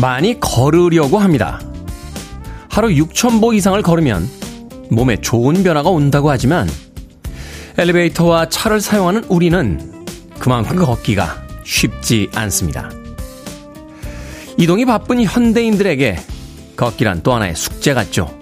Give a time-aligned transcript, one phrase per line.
[0.00, 1.60] 많이 걸으려고 합니다.
[2.68, 4.28] 하루 6,000보 이상을 걸으면
[4.90, 6.68] 몸에 좋은 변화가 온다고 하지만
[7.76, 10.06] 엘리베이터와 차를 사용하는 우리는
[10.38, 12.90] 그만큼 걷기가 쉽지 않습니다.
[14.56, 16.18] 이동이 바쁜 현대인들에게
[16.76, 18.36] 걷기란 또 하나의 숙제 같죠.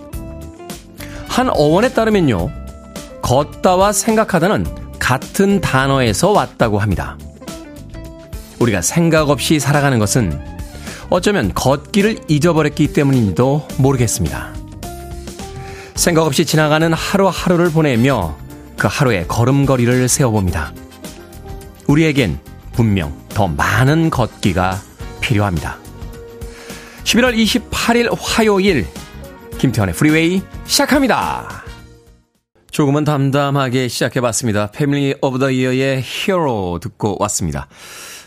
[1.29, 2.51] 한 어원에 따르면요.
[3.23, 7.19] 걷다와 생각하다는 같은 단어에서 왔다고 합니다.
[8.59, 10.56] 우리가 생각 없이 살아가는 것은
[11.09, 14.55] 어쩌면 걷기를 잊어버렸기 때문인지도 모르겠습니다.
[15.95, 18.37] 생각 없이 지나가는 하루하루를 보내며
[18.77, 20.73] 그 하루의 걸음걸이를 세워봅니다.
[21.87, 22.39] 우리에겐
[22.73, 24.81] 분명 더 많은 걷기가
[25.21, 25.79] 필요합니다.
[27.05, 28.87] 11월 28일 화요일
[29.59, 31.65] 김태훈의 프리웨이 시작합니다.
[32.71, 34.71] 조금은 담담하게 시작해봤습니다.
[34.71, 37.69] Family of the Year의 Hero 듣고 왔습니다.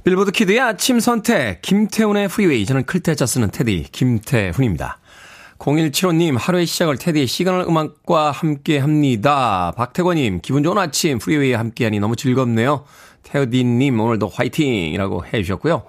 [0.04, 4.98] Billboard kid의 아침 선택 김태훈의 프리웨이 저는 클 태 자 쓰는 테디 김태훈입니다.
[5.58, 9.74] 0175님 하루의 시작을 테디의 시간을 음악과 함께 합니다.
[9.76, 12.86] 박태권님 기분 좋은 아침 프리웨이에 함께 하니 너무 즐겁네요.
[13.24, 15.84] 테디님 오늘도 화이팅 이라고 해주셨고요.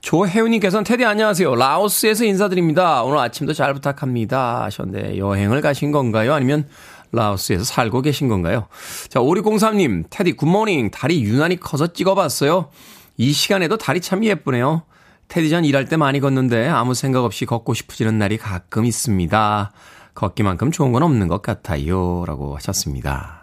[0.00, 1.54] 조혜우님께서는 테디 안녕하세요.
[1.54, 3.04] 라오스에서 인사드립니다.
[3.04, 4.64] 오늘 아침도 잘 부탁합니다.
[4.64, 6.34] 하셨는데 여행을 가신 건가요?
[6.34, 6.66] 아니면
[7.12, 8.66] 라오스에서 살고 계신 건가요?
[9.08, 10.90] 자, 5603님, 테디 굿모닝.
[10.90, 12.70] 다리 유난히 커서 찍어봤어요.
[13.16, 14.82] 이 시간에도 다리 참 예쁘네요.
[15.28, 19.72] 테디 전 일할 때 많이 걷는데 아무 생각 없이 걷고 싶어지는 날이 가끔 있습니다.
[20.14, 22.24] 걷기만큼 좋은 건 없는 것 같아요.
[22.26, 23.42] 라고 하셨습니다.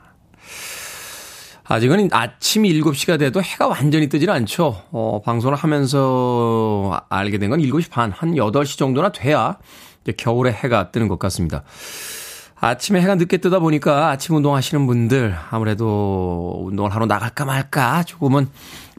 [1.66, 4.81] 아직은 아침 7시가 돼도 해가 완전히 뜨질 않죠.
[4.92, 9.58] 어, 방송을 하면서 알게 된 건 7시 반, 한 8시 정도나 돼야
[10.18, 11.64] 겨울에 해가 뜨는 것 같습니다.
[12.59, 18.48] 아침에 해가 늦게 뜨다 보니까 아침 운동 하시는 분들 아무래도 운동을 하러 나갈까 말까 조금은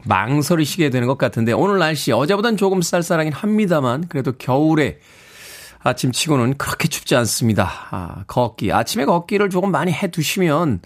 [0.05, 4.99] 망설이시게 되는 것 같은데 오늘 날씨 어제보단 조금 쌀쌀하긴 합니다만 그래도 겨울에
[5.83, 7.71] 아침 치고는 그렇게 춥지 않습니다.
[7.91, 8.73] 아, 걷기.
[8.73, 10.79] 아침에 걷기를 조금 많이 해 두시면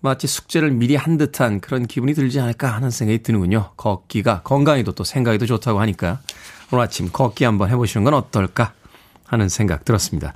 [0.00, 3.72] 마치 숙제를 미리 한 듯한 그런 기분이 들지 않을까 하는 생각이 드는군요.
[3.76, 6.20] 걷기가 건강에도 또 생각에도 좋다고 하니까
[6.70, 8.72] 오늘 아침 걷기 한번 해보시는 건 어떨까
[9.26, 10.32] 하는 생각 들었습니다.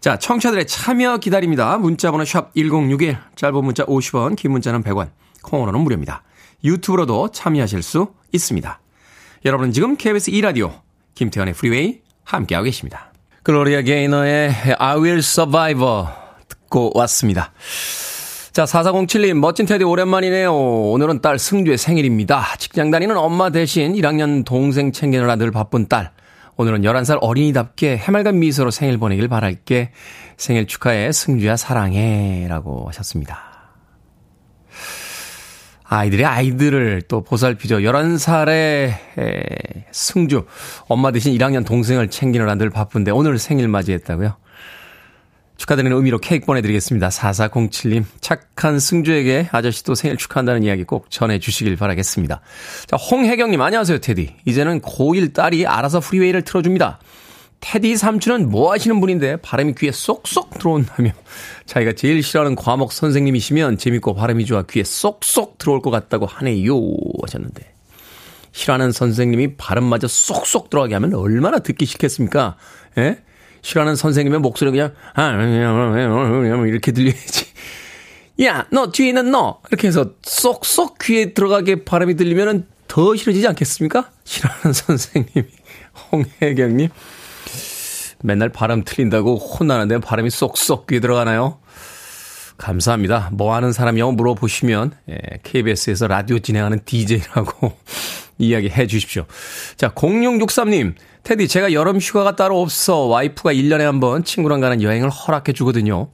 [0.00, 1.78] 자, 청취자들의 참여 기다립니다.
[1.78, 5.08] 문자번호 샵 1061, 짧은 문자 50원, 긴 문자는 100원,
[5.42, 6.22] 콩으로는 무료입니다.
[6.64, 8.80] 유튜브로도 참여하실 수 있습니다.
[9.44, 10.80] 여러분은 지금 KBS 2라디오
[11.14, 13.12] 김태훈의 프리웨이 함께하고 계십니다.
[13.42, 16.06] 글로리아 게이너의 I Will Survive
[16.48, 17.52] 듣고 왔습니다.
[18.52, 20.52] 자, 4407님, 멋진 테디 오랜만이네요.
[20.52, 22.56] 오늘은 딸 승주의 생일입니다.
[22.58, 26.10] 직장 다니는 엄마 대신 1학년 동생 챙기느라 늘 바쁜 딸.
[26.56, 29.90] 오늘은 11살 어린이답게 해맑은 미소로 생일 보내길 바랄게.
[30.38, 32.46] 생일 축하해, 승주야, 사랑해.
[32.48, 33.55] 라고 하셨습니다.
[35.88, 37.78] 아이들이 아이들을 또 보살피죠.
[37.78, 38.94] 11살의
[39.92, 40.46] 승주,
[40.88, 44.36] 엄마 대신 1학년 동생을 챙기느라 늘 바쁜데 오늘 생일 맞이했다고요?
[45.56, 47.08] 축하드리는 의미로 케이크 보내드리겠습니다.
[47.08, 52.42] 4407님, 착한 승주에게 아저씨도 생일 축하한다는 이야기 꼭 전해주시길 바라겠습니다.
[52.86, 54.34] 자, 홍혜경님, 안녕하세요, 테디.
[54.44, 56.98] 이제는 고1 딸이 알아서 프리웨이를 틀어줍니다.
[57.68, 61.10] 테디 삼촌은 뭐 하시는 분인데 바람이 귀에 쏙쏙 들어온다며
[61.66, 66.80] 자기가 제일 싫어하는 과목 선생님이시면 재밌고 바람이 좋아 귀에 쏙쏙 들어올 것 같다고 하네요
[67.22, 67.74] 하셨는데
[68.52, 72.56] 싫어하는 선생님이 발음마저 쏙쏙 들어가게 하면 얼마나 듣기 싫겠습니까?
[72.98, 73.18] 예?
[73.62, 75.32] 싫어하는 선생님의 목소리 그냥 아
[76.68, 77.46] 이렇게 들려야지.
[78.44, 84.12] 야, 너 뒤에 있는 너 이렇게 해서 쏙쏙 귀에 들어가게 바람이 들리면은 더 싫어지지 않겠습니까?
[84.24, 85.46] 싫어하는 선생님이
[86.12, 86.90] 홍혜경님
[88.22, 91.58] 맨날 바람 틀린다고 혼나는데 바람이 쏙쏙 귀에 들어가나요?
[92.58, 93.30] 감사합니다.
[93.32, 97.72] 뭐 하는 사람이냐고 물어보시면 예, KBS에서 라디오 진행하는 DJ라고
[98.38, 99.24] 이야기해 주십시오.
[99.76, 100.94] 자, 0663님.
[101.22, 106.08] 테디, 제가 여름 휴가가 따로 없어 와이프가 1년에 한 번 친구랑 가는 여행을 허락해 주거든요.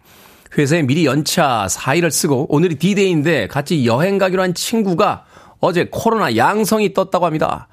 [0.57, 5.25] 회사에 미리 연차 4일을 쓰고 오늘이 D-Day인데 같이 여행 가기로 한 친구가
[5.61, 7.69] 어제 코로나 양성이 떴다고 합니다.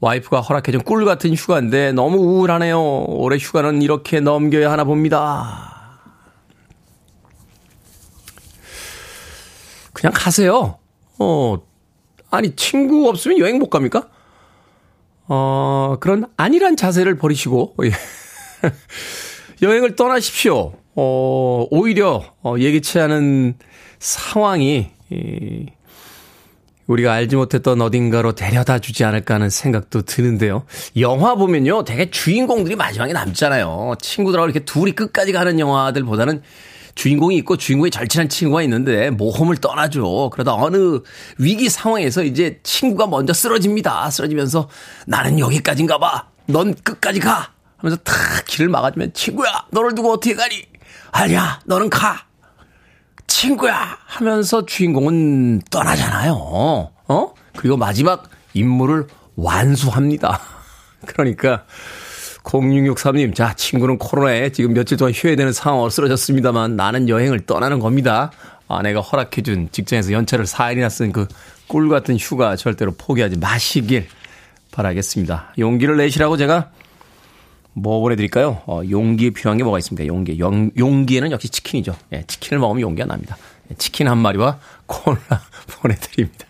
[0.00, 3.04] 와이프가 허락해준 꿀 같은 휴가인데 너무 우울하네요.
[3.08, 6.00] 올해 휴가는 이렇게 넘겨야 하나 봅니다.
[9.92, 10.78] 그냥 가세요.
[11.18, 11.58] 어,
[12.30, 14.08] 아니, 친구 없으면 여행 못 갑니까?
[15.26, 17.90] 어, 그런 안일한 자세를 버리시고, 예.
[19.60, 20.74] 여행을 떠나십시오.
[20.94, 23.58] 어, 오히려, 어, 예기치 않은
[23.98, 25.66] 상황이, 이,
[26.88, 30.64] 우리가 알지 못했던 어딘가로 데려다 주지 않을까 하는 생각도 드는데요.
[30.98, 33.94] 영화 보면요, 되게 주인공들이 마지막에 남잖아요.
[34.00, 36.42] 친구들하고 이렇게 둘이 끝까지 가는 영화들보다는
[36.94, 40.30] 주인공이 있고 주인공이 절친한 친구가 있는데 모험을 떠나죠.
[40.30, 40.98] 그러다 어느
[41.38, 44.10] 위기 상황에서 이제 친구가 먼저 쓰러집니다.
[44.10, 44.68] 쓰러지면서
[45.06, 46.26] 나는 여기까지인가 봐.
[46.46, 47.52] 넌 끝까지 가.
[47.76, 48.16] 하면서 탁
[48.48, 50.64] 길을 막아주면 친구야 너를 두고 어떻게 가니?
[51.12, 52.27] 아니야 너는 가.
[53.38, 56.32] 친구야 하면서 주인공은 떠나잖아요.
[56.34, 57.34] 어?
[57.56, 59.06] 그리고 마지막 임무를
[59.36, 60.40] 완수합니다.
[61.06, 61.64] 그러니까
[62.42, 68.32] 0663님, 자, 친구는 코로나에 지금 며칠 동안 휴해야 되는 상황으로 쓰러졌습니다만 나는 여행을 떠나는 겁니다.
[68.66, 71.26] 아내가 허락해준 직장에서 연차를 4일이나 쓴 그
[71.68, 74.08] 꿀 같은 휴가 절대로 포기하지 마시길
[74.72, 75.52] 바라겠습니다.
[75.58, 76.70] 용기를 내시라고 제가
[77.72, 78.62] 뭐 보내드릴까요?
[78.66, 80.06] 어, 용기에 필요한 게 뭐가 있습니다.
[80.06, 80.38] 용기.
[80.38, 81.96] 용, 용기에는 역시 치킨이죠.
[82.12, 83.36] 예, 치킨을 먹으면 용기가 납니다.
[83.70, 85.18] 예, 치킨 한 마리와 콜라
[85.80, 86.46] 보내드립니다.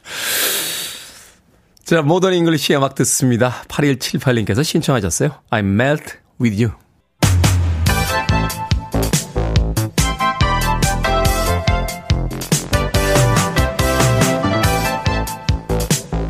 [1.84, 3.62] 자, Modern English 음악 듣습니다.
[3.68, 5.30] 8178님께서 신청하셨어요.
[5.50, 6.74] I melt with you.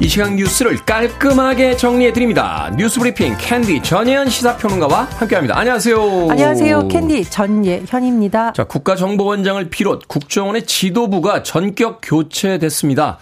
[0.08, 2.74] 이 시간 뉴스를 깔끔하게 정리해 드립니다.
[2.78, 5.58] 뉴스 브리핑 캔디 전예현 시사평론가와 함께합니다.
[5.58, 6.28] 안녕하세요.
[6.30, 6.88] 안녕하세요.
[6.88, 8.54] 캔디 전예현입니다.
[8.54, 13.18] 자, 국가정보원장을 비롯 국정원의 지도부가 전격 교체됐습니다.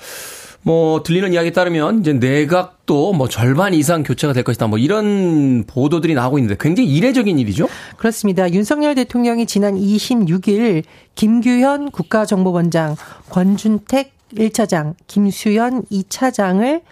[0.63, 4.69] 뭐 들리는 이야기에 따르면 이제 내각도 뭐 절반 이상 교체가 될 것이다.
[4.69, 7.67] 뭐 이런 보도들이 나오고 있는데 굉장히 이례적인 일이죠.
[7.97, 8.49] 그렇습니다.
[8.53, 10.85] 윤석열 대통령이 지난 26일
[11.17, 12.95] 김규현 국가정보원장,
[13.31, 16.83] 권준택 1차장, 김수현 2차장을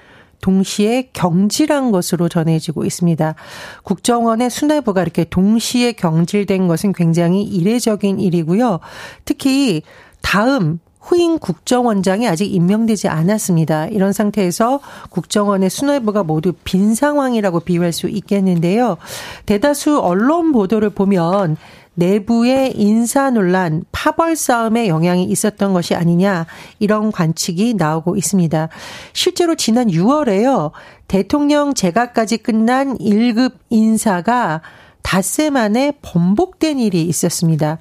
[0.41, 3.35] 동시에 경질한 것으로 전해지고 있습니다.
[3.82, 8.81] 국정원의 수뇌부가 이렇게 동시에 경질된 것은 굉장히 이례적인 일이고요.
[9.25, 9.82] 특히
[10.20, 13.87] 다음 후임 국정원장이 아직 임명되지 않았습니다.
[13.88, 14.81] 이런 상태에서
[15.11, 18.96] 국정원의 수뇌부가 모두 빈 상황이라고 비유할 수 있겠는데요.
[19.44, 21.56] 대다수 언론 보도를 보면
[21.94, 26.46] 내부의 인사 논란, 파벌 싸움에 영향이 있었던 것이 아니냐
[26.79, 28.69] 이런 관측이 나오고 있습니다.
[29.12, 30.73] 실제로 지난 6월에요.
[31.08, 34.62] 대통령 제가까지 끝난 1급 인사가
[35.02, 37.79] 닷새 만에 번복된 일이 있었습니다.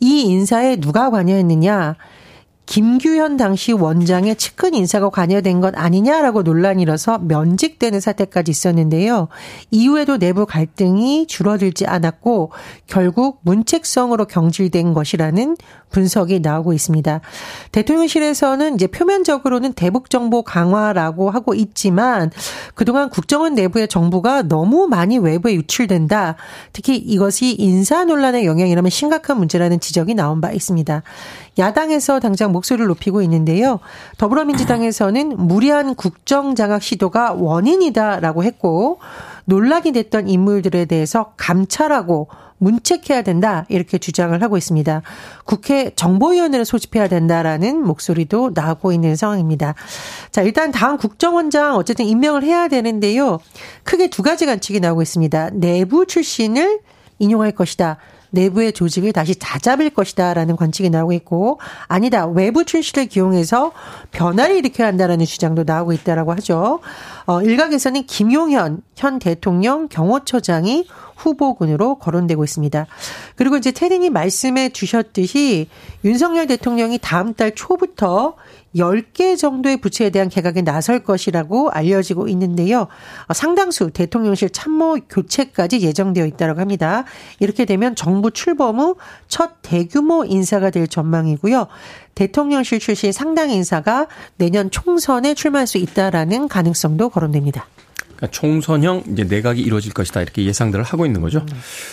[0.00, 1.96] 이 인사에 누가 관여했느냐?
[2.66, 9.28] 김규현 당시 원장의 측근 인사가 관여된 것 아니냐라고 논란이 일어서 면직되는 사태까지 있었는데요.
[9.70, 12.52] 이후에도 내부 갈등이 줄어들지 않았고
[12.86, 15.56] 결국 문책성으로 경질된 것이라는
[15.92, 17.20] 분석이 나오고 있습니다.
[17.70, 22.30] 대통령실에서는 이제 표면적으로는 대북 정보 강화라고 하고 있지만
[22.74, 26.36] 그동안 국정원 내부의 정보가 너무 많이 외부에 유출된다.
[26.72, 31.02] 특히 이것이 인사 논란의 영향이라면 심각한 문제라는 지적이 나온 바 있습니다.
[31.58, 33.78] 야당에서 당장 목소리를 높이고 있는데요.
[34.18, 38.98] 더불어민주당에서는 무리한 국정 장악 시도가 원인이다라고 했고
[39.44, 42.28] 논란이 됐던 인물들에 대해서 감찰하고
[42.62, 45.02] 문책해야 된다 이렇게 주장을 하고 있습니다.
[45.44, 49.74] 국회 정보위원회를 소집해야 된다라는 목소리도 나오고 있는 상황입니다.
[50.30, 53.40] 자 일단 다음 국정원장 어쨌든 임명을 해야 되는데요.
[53.82, 55.50] 크게 두 가지 관측이 나오고 있습니다.
[55.54, 56.80] 내부 출신을
[57.18, 57.98] 인용할 것이다.
[58.32, 63.72] 내부의 조직을 다시 다잡을 것이다라는 관측이 나오고 있고 아니다 외부 출신을 기용해서
[64.10, 66.80] 변화를 일으켜야 한다라는 주장도 나오고 있다라고 하죠.
[67.26, 70.86] 어, 일각에서는 김용현 현 대통령 경호처장이
[71.16, 72.86] 후보군으로 거론되고 있습니다.
[73.36, 75.68] 그리고 이제 태린이 말씀해 주셨듯이
[76.04, 78.34] 윤석열 대통령이 다음 달 초부터
[78.74, 82.88] 10개 정도의 부처에 대한 개각에 나설 것이라고 알려지고 있는데요.
[83.28, 87.04] 어, 상당수 대통령실 참모 교체까지 예정되어 있다고 합니다.
[87.38, 88.96] 이렇게 되면 정부 출범 후
[89.32, 91.66] 첫 대규모 인사가 될 전망이고요.
[92.14, 97.66] 대통령실 출신 상당 인사가 내년 총선에 출마할 수 있다라는 가능성도 거론됩니다.
[98.22, 101.44] 그러니까 총선형 이제 내각이 이루어질 것이다 이렇게 예상들을 하고 있는 거죠.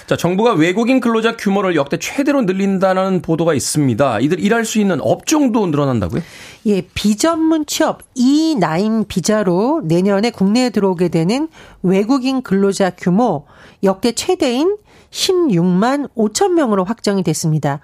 [0.06, 4.20] 자, 정부가 외국인 근로자 규모를 역대 최대로 늘린다는 보도가 있습니다.
[4.20, 6.22] 이들 일할 수 있는 업종도 늘어난다고요?
[6.68, 11.48] 예, 비전문 취업 E9 비자로 내년에 국내에 들어오게 되는
[11.82, 13.48] 외국인 근로자 규모
[13.84, 14.78] 역대 최대인
[15.10, 17.80] 16만 5천 명으로 확정이 됐습니다.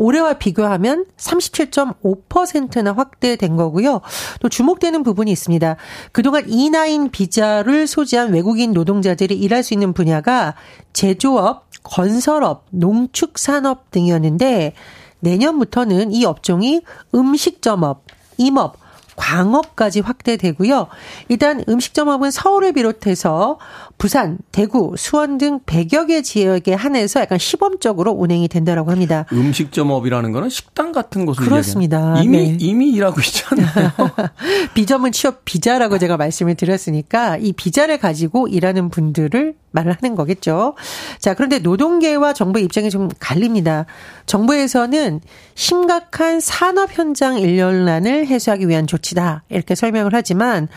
[0.00, 4.00] 올해와 비교하면 37.5%나 확대된 거고요.
[4.40, 5.76] 또 주목되는 부분이 있습니다.
[6.12, 10.54] 그동안 E9 비자를 소지한 외국인 노동자들이 일할 수 있는 분야가
[10.94, 14.72] 제조업, 건설업, 농축산업 등이었는데
[15.18, 16.80] 내년부터는 이 업종이
[17.14, 18.04] 음식점업,
[18.38, 18.78] 임업,
[19.16, 20.86] 광업까지 확대되고요.
[21.28, 23.58] 일단 음식점업은 서울을 비롯해서
[24.00, 29.26] 부산, 대구, 수원 등 100여 개 지역에 한해서 약간 시범적으로 운행이 된다라고 합니다.
[29.30, 32.18] 음식점업이라는 거는 식당 같은 곳을 그렇습니다.
[32.22, 32.56] 이미 네.
[32.58, 33.92] 이미 일하고 있잖아요.
[34.72, 40.76] 비점은 취업 비자라고 제가 말씀을 드렸으니까 이 비자를 가지고 일하는 분들을 말을 하는 거겠죠.
[41.18, 43.84] 자, 그런데 노동계와 정부의 입장이 좀 갈립니다.
[44.24, 45.20] 정부에서는
[45.54, 49.44] 심각한 산업 현장 일렬난을 해소하기 위한 조치다.
[49.50, 50.68] 이렇게 설명을 하지만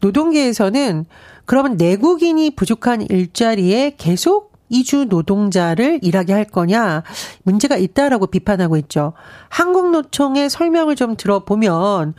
[0.00, 1.06] 노동계에서는
[1.48, 7.04] 그러면 내국인이 부족한 일자리에 계속 이주 노동자를 일하게 할 거냐
[7.42, 9.14] 문제가 있다라고 비판하고 있죠.
[9.48, 12.12] 한국노총의 설명을 좀 들어보면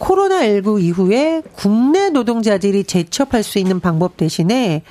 [0.00, 4.82] 코로나19 이후에 국내 노동자들이 재취업할 수 있는 방법 대신에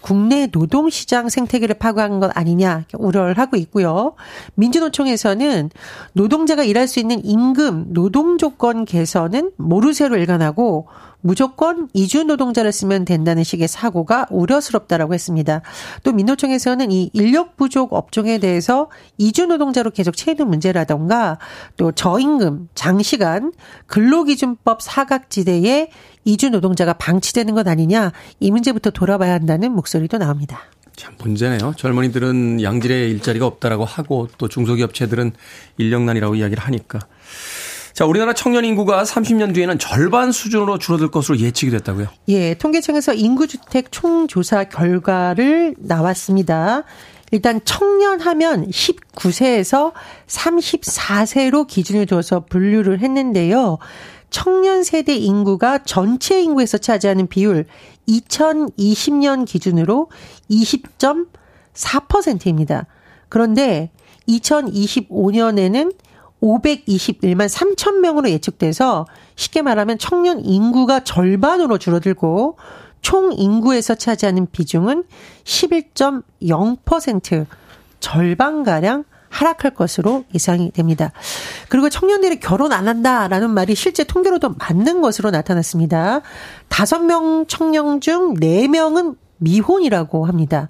[0.00, 4.14] 국내 노동시장 생태계를 파괴한 것 아니냐 우려를 하고 있고요.
[4.54, 5.70] 민주노총에서는
[6.14, 10.88] 노동자가 일할 수 있는 임금, 노동 조건 개선은 모르쇠로 일관하고
[11.26, 15.60] 무조건 이주 노동자를 쓰면 된다는 식의 사고가 우려스럽다라고 했습니다.
[16.04, 21.38] 또 민노총에서는 이 인력 부족 업종에 대해서 이주 노동자로 계속 채우는 문제라던가
[21.76, 23.52] 또 저임금, 장시간,
[23.88, 25.90] 근로기준법 사각지대에
[26.24, 30.60] 이주 노동자가 방치되는 것 아니냐 이 문제부터 돌아봐야 한다는 목소리도 나옵니다.
[30.94, 31.74] 참 문제네요.
[31.76, 35.32] 젊은이들은 양질의 일자리가 없다라고 하고 또 중소기업체들은
[35.78, 37.00] 인력난이라고 이야기를 하니까.
[37.96, 42.08] 자, 우리나라 청년 인구가 30년 뒤에는 절반 수준으로 줄어들 것으로 예측이 됐다고요?
[42.28, 46.84] 예, 통계청에서 인구주택 총조사 결과를 나왔습니다.
[47.30, 49.94] 일단 청년 하면 19세에서
[50.26, 53.78] 34세로 기준을 둬서 분류를 했는데요.
[54.28, 57.64] 청년 세대 인구가 전체 인구에서 차지하는 비율
[58.10, 60.10] 2020년 기준으로
[60.50, 62.84] 20.4%입니다.
[63.30, 63.90] 그런데
[64.28, 65.94] 2025년에는
[66.42, 72.58] 521만 3천 명으로 예측돼서 쉽게 말하면 청년 인구가 절반으로 줄어들고
[73.00, 75.04] 총 인구에서 차지하는 비중은
[75.44, 77.46] 11.0%
[78.00, 81.12] 절반가량 하락할 것으로 예상이 됩니다.
[81.68, 86.22] 그리고 청년들이 결혼 안 한다라는 말이 실제 통계로도 맞는 것으로 나타났습니다.
[86.68, 90.68] 다섯 명 청년 중 네명은 미혼이라고 합니다.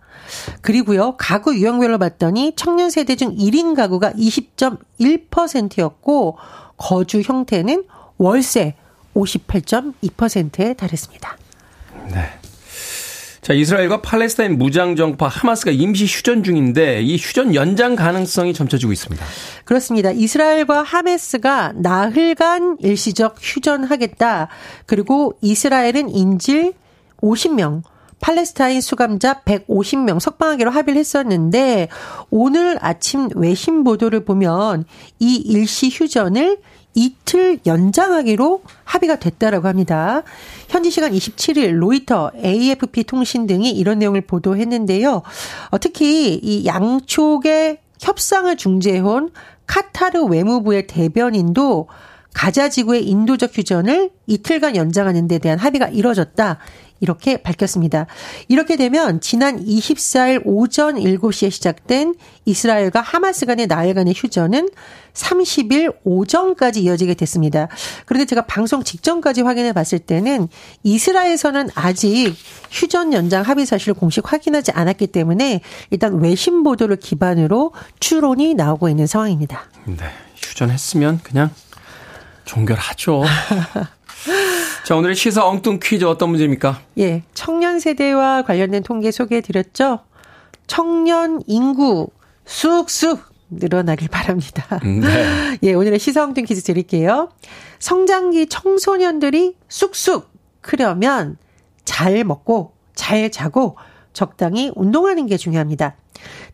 [0.60, 6.36] 그리고요, 가구 유형별로 봤더니 청년 세대 중 1인 가구가 20.1%였고,
[6.76, 7.84] 거주 형태는
[8.18, 8.74] 월세
[9.14, 11.38] 58.2%에 달했습니다.
[12.12, 12.28] 네.
[13.46, 19.24] 자, 이스라엘과 팔레스타인 무장정파 하마스가 임시 휴전 중인데 이 휴전 연장 가능성이 점쳐지고 있습니다.
[19.64, 20.10] 그렇습니다.
[20.10, 24.48] 이스라엘과 하마스가 나흘간 일시적 휴전하겠다.
[24.86, 26.72] 그리고 이스라엘은 인질
[27.22, 27.82] 50명,
[28.20, 31.88] 팔레스타인 수감자 150명 석방하기로 합의를 했었는데
[32.30, 34.84] 오늘 아침 외신 보도를 보면
[35.18, 36.58] 이 일시 휴전을
[36.94, 40.22] 이틀 연장하기로 합의가 됐다라고 합니다.
[40.68, 45.22] 현지 시간 27일 로이터, AFP 통신 등이 이런 내용을 보도했는데요.
[45.70, 49.30] 어, 특히 이 양쪽의 협상을 중재해온
[49.66, 51.88] 카타르 외무부의 대변인도
[52.32, 56.58] 가자 지구의 인도적 휴전을 이틀간 연장하는 데 대한 합의가 이뤄졌다.
[57.00, 58.06] 이렇게 밝혔습니다.
[58.48, 64.68] 이렇게 되면 지난 24일 오전 7시에 시작된 이스라엘과 하마스 간의 나흘간의 휴전은
[65.12, 67.68] 30일 오전까지 이어지게 됐습니다.
[68.04, 70.48] 그런데 제가 방송 직전까지 확인해 봤을 때는
[70.82, 72.34] 이스라엘에서는 아직
[72.70, 75.60] 휴전 연장 합의 사실을 공식 확인하지 않았기 때문에
[75.90, 79.70] 일단 외신 보도를 기반으로 추론이 나오고 있는 상황입니다.
[79.86, 79.96] 네.
[80.36, 81.50] 휴전했으면 그냥
[82.44, 83.24] 종결하죠.
[84.86, 86.80] 자, 오늘의 시사 엉뚱 퀴즈 어떤 문제입니까?
[86.98, 87.24] 예.
[87.34, 89.98] 청년 세대와 관련된 통계 소개해 드렸죠?
[90.68, 92.06] 청년 인구
[92.44, 94.78] 쑥쑥 늘어나길 바랍니다.
[94.84, 95.58] 음, 네.
[95.64, 97.30] 예, 오늘의 시사 엉뚱 퀴즈 드릴게요.
[97.80, 101.36] 성장기 청소년들이 쑥쑥 크려면
[101.84, 103.76] 잘 먹고 잘 자고
[104.12, 105.96] 적당히 운동하는 게 중요합니다.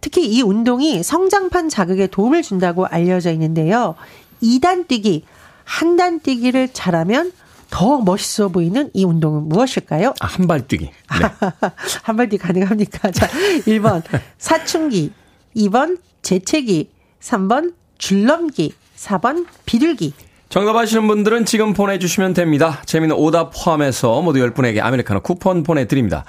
[0.00, 3.94] 특히 이 운동이 성장판 자극에 도움을 준다고 알려져 있는데요.
[4.42, 5.26] 2단 뛰기,
[5.64, 7.30] 한 단 뛰기를 잘하면
[7.72, 10.12] 더 멋있어 보이는 이 운동은 무엇일까요?
[10.20, 10.84] 아, 한발뛰기.
[10.84, 10.92] 네.
[12.04, 13.10] 한발뛰기 가능합니까?
[13.10, 13.26] 자,
[13.66, 14.02] 1번
[14.36, 15.10] 사춘기,
[15.56, 20.12] 2번 재채기, 3번 줄넘기, 4번 비둘기.
[20.50, 22.82] 정답 아시는 분들은 지금 보내주시면 됩니다.
[22.84, 26.26] 재미는 오답 포함해서 모두 10분에게 아메리카노 쿠폰 보내드립니다.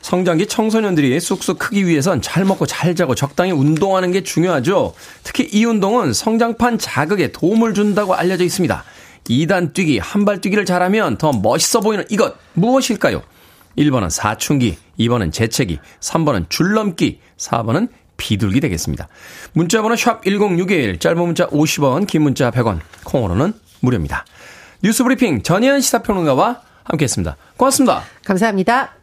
[0.00, 4.94] 성장기 청소년들이 쑥쑥 크기 위해선 잘 먹고 잘 자고 적당히 운동하는 게 중요하죠.
[5.24, 8.84] 특히 이 운동은 성장판 자극에 도움을 준다고 알려져 있습니다.
[9.28, 13.22] 2단 뛰기, 한 발 뛰기를 잘하면 더 멋있어 보이는 이것 무엇일까요?
[13.78, 19.08] 1번은 사춘기, 2번은 재채기, 3번은 줄넘기, 4번은 비둘기 되겠습니다.
[19.52, 24.24] 문자번호 샵 1061, 짧은 문자 50원, 긴 문자 100원, 콩으로는 무료입니다.
[24.82, 27.36] 뉴스브리핑 전혜연 시사평론가와 함께했습니다.
[27.56, 28.02] 고맙습니다.
[28.24, 28.94] 감사합니다.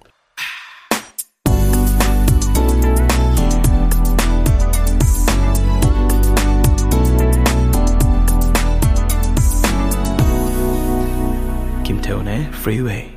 [12.11, 13.09] 김태훈의 프리웨이.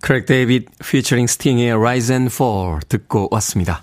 [0.00, 3.82] 크레이그 데이빗 피처링 스팅의 Rise and Fall 듣고 왔습니다.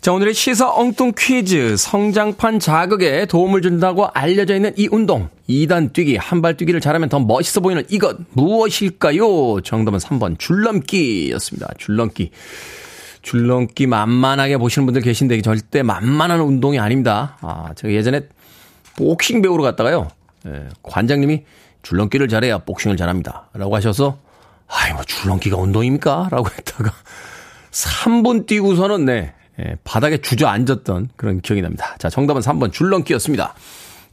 [0.00, 1.76] 자, 오늘의 시사 엉뚱 퀴즈.
[1.76, 5.28] 성장판 자극에 도움을 준다고 알려져 있는 이 운동.
[5.48, 9.62] 2단 뛰기, 한 발 뛰기를 잘하면 더 멋있어 보이는 이것 무엇일까요?
[9.62, 11.68] 정답은 3번 줄넘기 였습니다.
[11.76, 12.30] 줄넘기.
[13.22, 17.36] 줄넘기 만만하게 보시는 분들 계신데 절대 만만한 운동이 아닙니다.
[17.40, 18.28] 아, 제가 예전에
[18.96, 20.08] 복싱 배우러 갔다가요.
[20.46, 21.42] 예, 관장님이
[21.82, 23.48] 줄넘기를 잘해야 복싱을 잘합니다.
[23.54, 24.18] 라고 하셔서
[24.68, 26.28] 아이 뭐 줄넘기가 운동입니까?
[26.30, 26.92] 라고 했다가
[27.70, 29.34] 3분 뛰고서는 네.
[29.60, 31.96] 예, 바닥에 주저앉았던 그런 기억이 납니다.
[31.98, 33.54] 자, 정답은 3번 줄넘기였습니다.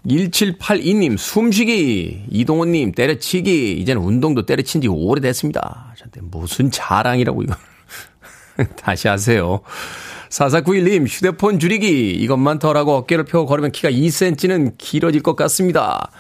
[0.07, 2.25] 1782님, 숨쉬기.
[2.29, 3.73] 이동호님, 때려치기.
[3.73, 5.93] 이제는 운동도 때려친 지 오래됐습니다.
[5.97, 7.55] 저한테 무슨 자랑이라고 이거.
[8.77, 9.61] 다시 하세요.
[10.29, 12.11] 4491님, 휴대폰 줄이기.
[12.11, 16.11] 이것만 덜하고 어깨를 펴고 걸으면 키가 2cm는 길어질 것 같습니다.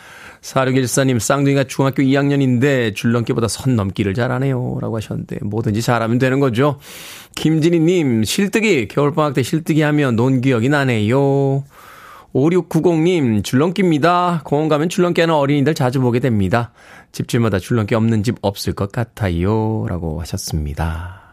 [0.45, 4.77] 4614님, 쌍둥이가 중학교 2학년인데 줄넘기보다 선 넘기를 잘하네요.
[4.79, 6.77] 라고 하셨는데, 뭐든지 잘하면 되는 거죠.
[7.35, 8.87] 김진희님, 실뜨기.
[8.87, 11.63] 겨울방학 때 실뜨기 하면 논 기억이 나네요.
[12.33, 14.41] 5690님, 줄넘기입니다.
[14.43, 16.71] 공원 가면 줄넘기 하는 어린이들 자주 보게 됩니다.
[17.11, 19.85] 집집마다 줄넘기 없는 집 없을 것 같아요.
[19.87, 21.24] 라고 하셨습니다.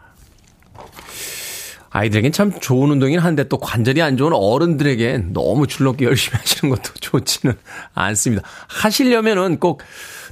[1.93, 6.91] 아이들에겐 참 좋은 운동이긴 한데 또 관절이 안 좋은 어른들에겐 너무 줄넘기 열심히 하시는 것도
[6.99, 7.55] 좋지는
[7.93, 8.43] 않습니다.
[8.67, 9.81] 하시려면은 꼭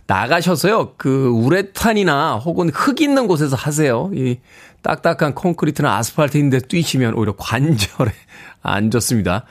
[0.07, 0.95] 나가셔서요.
[0.97, 4.09] 그 우레탄이나 혹은 흙 있는 곳에서 하세요.
[4.13, 4.39] 이
[4.81, 8.11] 딱딱한 콘크리트나 아스팔트 인데 뛰시면 오히려 관절에
[8.63, 9.45] 안 좋습니다.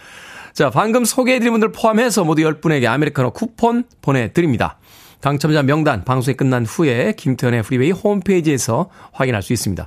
[0.52, 4.79] 자, 방금 소개해드린 분들 포함해서 모두 10분에게 아메리카노 쿠폰 보내드립니다.
[5.21, 9.87] 당첨자 명단 방송이 끝난 후에 김태훈의 프리웨이 홈페이지에서 확인할 수 있습니다.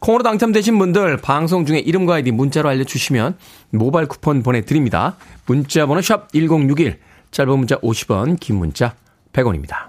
[0.00, 3.36] 콩으로 당첨되신 분들 방송 중에 이름과 아이디 문자로 알려주시면
[3.70, 5.16] 모바일 쿠폰 보내드립니다.
[5.46, 6.98] 문자 번호 샵 1061,
[7.30, 8.94] 짧은 문자 50원, 긴 문자
[9.32, 9.86] 100원입니다.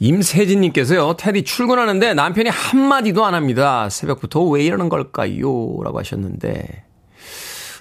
[0.00, 3.88] 임세진님께서요, 테디 출근하는데 남편이 한마디도 안 합니다.
[3.88, 5.80] 새벽부터 왜 이러는 걸까요?
[5.82, 6.84] 라고 하셨는데,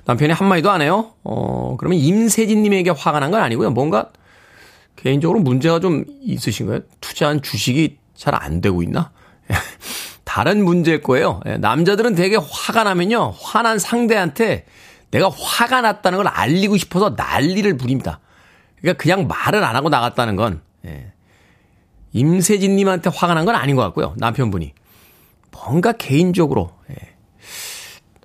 [0.06, 1.14] 남편이 한마디도 안 해요?
[1.24, 3.72] 어, 그러면 임세진님에게 화가 난 건 아니고요.
[3.72, 4.10] 뭔가
[4.96, 6.82] 개인적으로 문제가 좀 있으신가요?
[7.02, 9.12] 투자한 주식이 잘 안 되고 있나?
[10.34, 11.42] 다른 문제일 거예요.
[11.46, 13.36] 예, 남자들은 되게 화가 나면요.
[13.40, 14.66] 화난 상대한테
[15.12, 18.20] 내가 화가 났다는 걸 알리고 싶어서 난리를 부립니다.
[18.82, 21.12] 그러니까 그냥 말을 안 하고 나갔다는 건, 예.
[22.14, 24.16] 임세진님한테 화가 난 건 아닌 것 같고요.
[24.18, 24.74] 남편분이.
[25.52, 26.96] 뭔가 개인적으로, 예.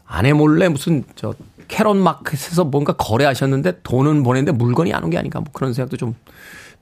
[0.07, 1.35] 아내 몰래 무슨, 저,
[1.69, 6.15] 캐럿 마켓에서 뭔가 거래하셨는데 돈은 보냈는데 물건이 안 온 게 아닌가 뭐 그런 생각도 좀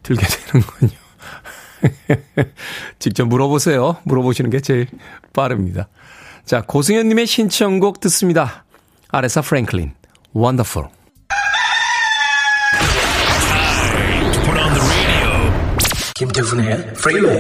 [0.05, 0.93] 들게 되는군요.
[2.99, 3.97] 직접 물어보세요.
[4.05, 4.87] 물어보시는 게 제일
[5.33, 5.89] 빠릅니다.
[6.45, 8.65] 자, 고승현님의 신청곡 듣습니다.
[9.11, 9.93] 아레사 프랭클린,
[10.35, 10.89] Wonderful.
[16.15, 17.37] 김태훈의 프리웨이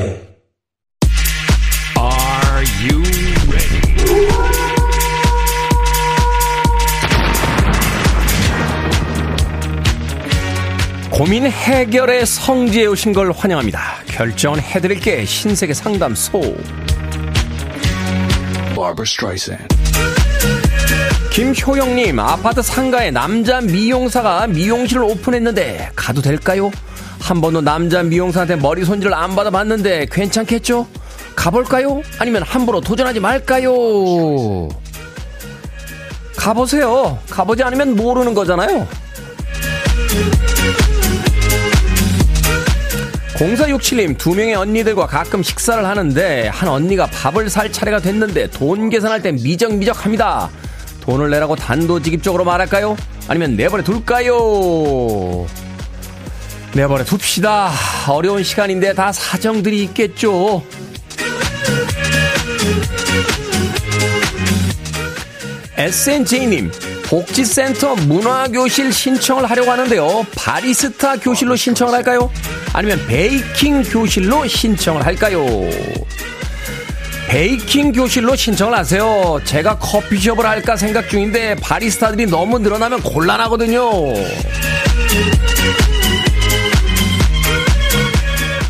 [1.96, 3.02] Are you
[3.48, 3.86] ready?
[11.10, 14.05] 고민 해결의 성지에 오신 걸 환영합니다.
[14.16, 16.40] 결정은 해드릴게 신세계 상담소.
[21.30, 26.70] 김효영님, 아파트 상가에 남자 미용사가 미용실을 오픈했는데 가도 될까요?
[27.20, 30.88] 한 번도 남자 미용사한테 머리 손질을 안 받아봤는데 괜찮겠죠?
[31.34, 32.00] 가볼까요?
[32.18, 33.70] 아니면 함부로 도전하지 말까요?
[36.38, 37.18] 가보세요.
[37.28, 38.88] 가보지 않으면 모르는 거잖아요.
[43.36, 49.20] 0467님, 두 명의 언니들과 가끔 식사를 하는데, 한 언니가 밥을 살 차례가 됐는데, 돈 계산할
[49.20, 50.48] 때 미적미적 합니다.
[51.02, 52.96] 돈을 내라고 단도직입적으로 말할까요?
[53.28, 55.46] 아니면 내버려 둘까요?
[56.74, 57.70] 내버려 둡시다.
[58.08, 60.62] 어려운 시간인데 다 사정들이 있겠죠.
[65.76, 66.70] SNJ님,
[67.16, 70.26] 복지센터 문화교실 신청을 하려고 하는데요.
[70.36, 72.30] 바리스타 교실로 신청을 할까요?
[72.74, 75.46] 아니면 베이킹 교실로 신청을 할까요?
[77.28, 79.40] 베이킹 교실로 신청을 하세요.
[79.44, 83.90] 제가 커피숍을 할까 생각 중인데 바리스타들이 너무 늘어나면 곤란하거든요.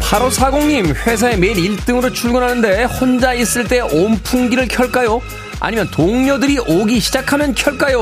[0.02, 5.20] 8540님, 회사에 매일 1등으로 출근하는데 혼자 있을 때 온풍기를 켤까요?
[5.66, 7.98] 아니면 동료들이 오기 시작하면 켤까요?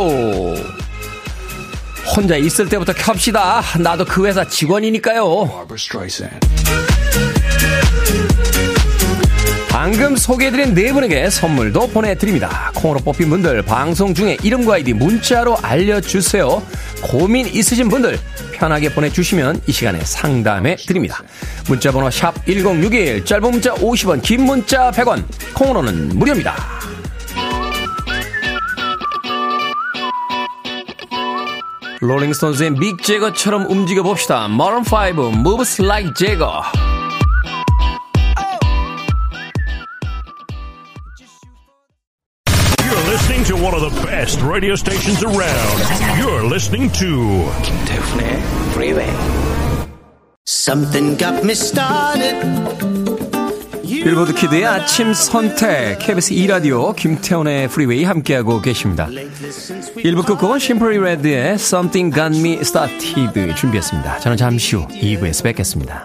[2.14, 3.62] 혼자 있을 때부터 켭시다.
[3.80, 5.64] 나도 그 회사 직원이니까요.
[9.70, 12.70] 방금 소개해드린 네 분에게 선물도 보내드립니다.
[12.74, 16.62] 콩으로 뽑힌 분들 방송 중에 이름과 아이디 문자로 알려주세요.
[17.00, 18.18] 고민 있으신 분들
[18.52, 21.22] 편하게 보내주시면 이 시간에 상담해 드립니다.
[21.66, 25.24] 문자번호 샵 1061 짧은 문자 50원 긴 문자 100원
[25.54, 26.93] 콩으로는 무료입니다.
[32.03, 34.47] 롤링스톤스의 믹 제거처럼 움직여 봅시다.
[34.47, 36.61] Maroon 5 Moves Like Jagger.
[43.61, 46.17] one of the best radio stations around.
[46.17, 48.41] You're listening to 김태훈의
[48.73, 49.13] Freeway.
[50.45, 53.12] Something got me started.
[54.04, 59.06] Billboard kid의 아침 선택 KBS 2라디오 김태훈의 프리웨이 함께하고 계십니다.
[59.06, 64.18] 1부 끝곡은 Simply Red의 Something Got Me Started 준비했습니다.
[64.18, 66.04] 저는 잠시 후 2부에서 뵙겠습니다.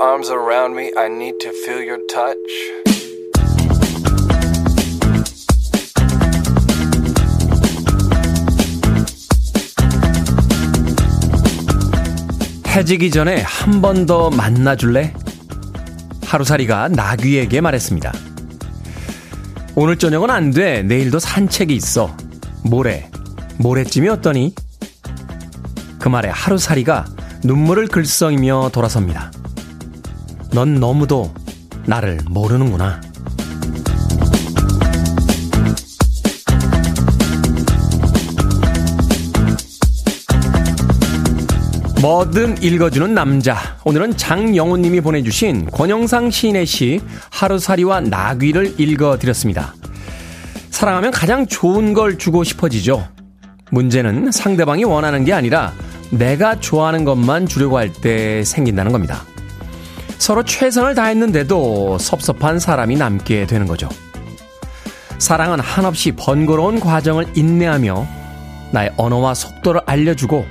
[0.00, 0.92] Arms around me.
[0.96, 2.36] I need to feel your touch.
[12.68, 15.14] 해지기 전에 한 번 더 만나줄래?
[16.24, 18.12] 하루살이가 나귀에게 말했습니다.
[19.74, 20.82] 오늘 저녁은 안 돼.
[20.82, 22.14] 내일도 산책이 있어.
[22.64, 23.10] 모레,
[23.58, 24.54] 모레쯤이 어떠니?
[25.98, 27.04] 그 말에 하루살이가
[27.44, 29.30] 눈물을 글썽이며 돌아섭니다.
[30.56, 31.34] 넌 너무도
[31.84, 32.98] 나를 모르는구나.
[42.00, 43.58] 뭐든 읽어주는 남자.
[43.84, 49.74] 오늘은 장영훈님이 보내주신 권영상 시인의 시 하루살이와 나귀를 읽어드렸습니다.
[50.70, 53.06] 사랑하면 가장 좋은 걸 주고 싶어지죠.
[53.72, 55.74] 문제는 상대방이 원하는 게 아니라
[56.10, 59.26] 내가 좋아하는 것만 주려고 할 때 생긴다는 겁니다.
[60.26, 63.88] 서로 최선을 다했는데도 섭섭한 사람이 남게 되는 거죠.
[65.18, 68.04] 사랑은 한없이 번거로운 과정을 인내하며
[68.72, 70.44] 나의 언어와 속도를 알려주고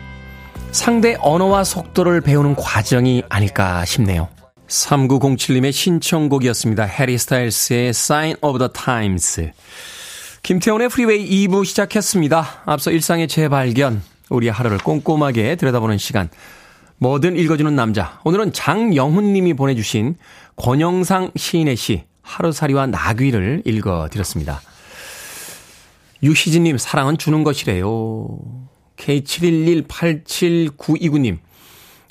[0.72, 4.30] 상대 언어와 속도를 배우는 과정이 아닐까 싶네요.
[4.70, 6.86] 3907님의 신청곡이었습니다.
[6.86, 9.52] 해리 스타일스의 Sign of the Times.
[10.42, 12.62] 김태훈의 프리웨이 2부 시작했습니다.
[12.66, 16.30] 앞서 일상의 재발견, 우리의 하루를 꼼꼼하게 들여다보는 시간.
[16.98, 18.20] 뭐든 읽어주는 남자.
[18.24, 20.16] 오늘은 장영훈 님이 보내주신
[20.56, 24.62] 권영상 시인의 시, 하루살이와 나귀를 읽어드렸습니다.
[26.24, 28.40] 유희진 님, 사랑은 주는 것이래요.
[28.98, 31.40] K71187929님,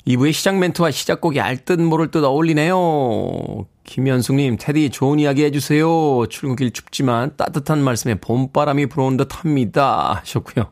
[0.07, 3.65] 2부의 시작 멘트와 시작곡이 알듯 모를 듯 어울리네요.
[3.83, 6.27] 김현숙님, 테디 좋은 이야기 해주세요.
[6.29, 10.21] 출근길 춥지만 따뜻한 말씀에 봄바람이 불어온 듯 합니다.
[10.21, 10.67] 하셨고요.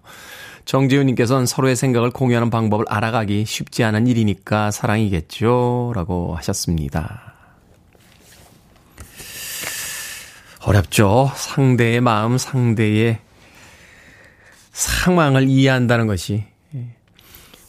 [0.66, 5.92] 정재훈님께서는 서로의 생각을 공유하는 방법을 알아가기 쉽지 않은 일이니까 사랑이겠죠.
[5.96, 7.34] 라고 하셨습니다.
[10.66, 11.32] 어렵죠.
[11.36, 13.20] 상대의 마음, 상대의
[14.72, 16.46] 상황을 이해한다는 것이.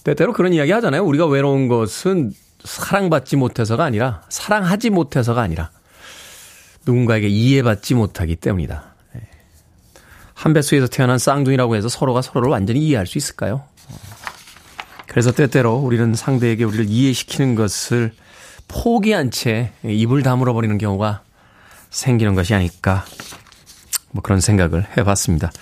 [0.05, 1.03] 때때로 그런 이야기 하잖아요.
[1.05, 5.71] 우리가 외로운 것은 사랑받지 못해서가 아니라, 사랑하지 못해서가 아니라,
[6.87, 8.94] 누군가에게 이해받지 못하기 때문이다.
[10.35, 13.65] 한 배수에서 태어난 쌍둥이라고 해서 서로가 서로를 완전히 이해할 수 있을까요?
[15.07, 18.13] 그래서 때때로 우리는 상대에게 우리를 이해시키는 것을
[18.67, 21.23] 포기한 채 입을 다물어 버리는 경우가
[21.91, 23.05] 생기는 것이 아닐까.
[24.11, 25.53] 뭐 그런 생각을 해봤습니다.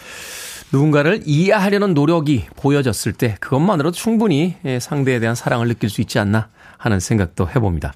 [0.73, 6.99] 누군가를 이해하려는 노력이 보여졌을 때 그것만으로도 충분히 상대에 대한 사랑을 느낄 수 있지 않나 하는
[6.99, 7.93] 생각도 해봅니다.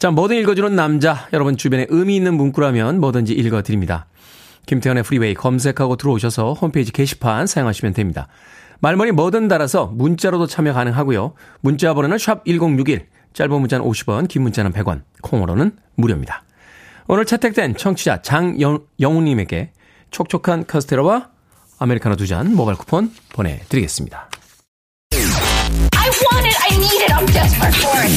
[0.00, 1.28] 자, 뭐든 읽어주는 남자.
[1.32, 4.06] 여러분 주변에 의미 있는 문구라면 뭐든지 읽어드립니다.
[4.66, 8.28] 김태훈의 프리웨이 검색하고 들어오셔서 홈페이지 게시판 사용하시면 됩니다.
[8.80, 11.34] 말머리 뭐든 달아서 문자로도 참여 가능하고요.
[11.60, 16.42] 문자 번호는 샵 1061, 짧은 문자는 50원, 긴 문자는 100원, 콩으로는 무료입니다.
[17.08, 19.72] 오늘 채택된 청취자 장영우님에게
[20.10, 21.30] 촉촉한 카스테라와
[21.78, 24.28] 아메리카노 두 잔 모바일 쿠폰 보내드리겠습니다.
[25.14, 28.12] I want it, I need it, I'm desperate for it.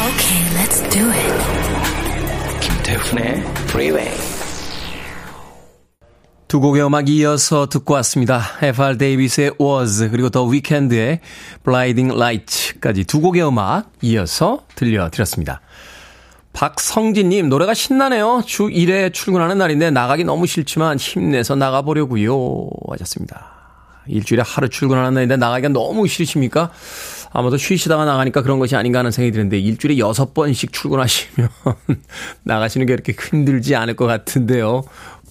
[0.00, 1.79] Okay, let's do it.
[2.90, 4.10] 김태훈의 Freeway.
[6.48, 8.42] 두 곡의 음악 이어서 듣고 왔습니다.
[8.62, 11.20] FR 데이비스의 Was 그리고 더 위켄드의
[11.62, 15.60] Blinding Light까지 두 곡의 음악 이어서 들려드렸습니다.
[16.52, 18.42] 박성진님 노래가 신나네요.
[18.44, 23.52] 주 1회 출근하는 날인데 나가기 너무 싫지만 힘내서 나가보려고요 하셨습니다.
[24.08, 26.72] 일주일에 하루 출근하는 날인데 나가기가 너무 싫으십니까?
[27.32, 31.48] 아마도 쉬시다가 나가니까 그런 것이 아닌가 하는 생각이 드는데 일주일에 여섯 번씩 출근하시면
[32.42, 34.82] 나가시는 게 그렇게 힘들지 않을 것 같은데요.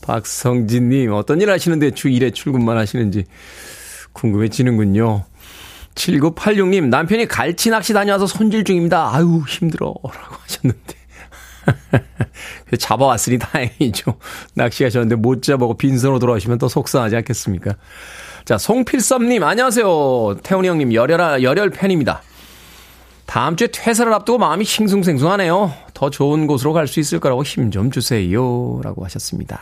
[0.02, 3.26] 박성진님, 어떤 일 하시는데 주 1회 출근만 하시는지
[4.14, 5.26] 궁금해지는군요.
[5.96, 9.14] 7986님, 남편이 갈치 낚시 다녀와서 손질 중입니다.
[9.14, 9.94] 아유, 힘들어.
[10.04, 11.00] 라고 하셨는데.
[12.80, 14.18] 잡아왔으니 다행이죠.
[14.56, 17.76] 낚시 하셨는데 못 잡아고 빈손으로 돌아오시면 또 속상하지 않겠습니까?
[18.50, 20.38] 자, 송필섭님, 안녕하세요.
[20.42, 22.24] 태훈이 형님, 열혈, 열혈 팬입니다.
[23.28, 25.72] 다음 주에 퇴사를 앞두고 마음이 싱숭생숭하네요.
[25.94, 28.82] 더 좋은 곳으로 갈 수 있을 거라고 힘 좀 주세요.
[28.84, 29.60] 라고 하셨습니다.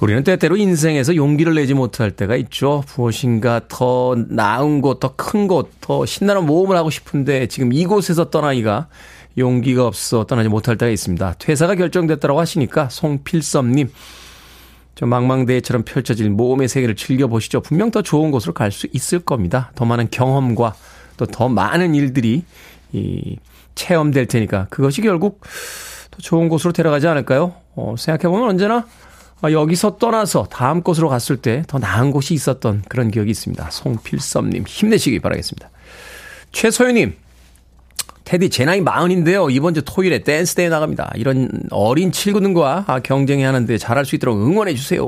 [0.00, 2.82] 우리는 때때로 인생에서 용기를 내지 못할 때가 있죠.
[2.96, 8.88] 무엇인가 더 나은 곳, 더 큰 곳, 더 신나는 모험을 하고 싶은데 지금 이곳에서 떠나기가
[9.36, 11.34] 용기가 없어 떠나지 못할 때가 있습니다.
[11.38, 13.90] 퇴사가 결정됐다고 하시니까 송필섭님,
[14.94, 17.60] 저 망망대해처럼 펼쳐질 모험의 세계를 즐겨보시죠.
[17.62, 19.70] 분명 더 좋은 곳으로 갈 수 있을 겁니다.
[19.74, 20.74] 더 많은 경험과
[21.16, 22.44] 또 더 많은 일들이
[22.92, 23.36] 이
[23.74, 25.40] 체험될 테니까 그것이 결국
[26.10, 27.54] 더 좋은 곳으로 데려가지 않을까요?
[27.74, 28.86] 어, 생각해보면 언제나
[29.42, 33.68] 아, 여기서 떠나서 다음 곳으로 갔을 때 더 나은 곳이 있었던 그런 기억이 있습니다.
[33.70, 35.70] 송필섭님 힘내시기 바라겠습니다.
[36.52, 37.14] 최소연님
[38.24, 39.50] 테디 제 나이 마흔인데요.
[39.50, 41.12] 이번 주 토요일에 댄스대회 나갑니다.
[41.16, 45.06] 이런 어린 칠구들과 아, 경쟁해 하는데 잘할 수 있도록 응원해 주세요.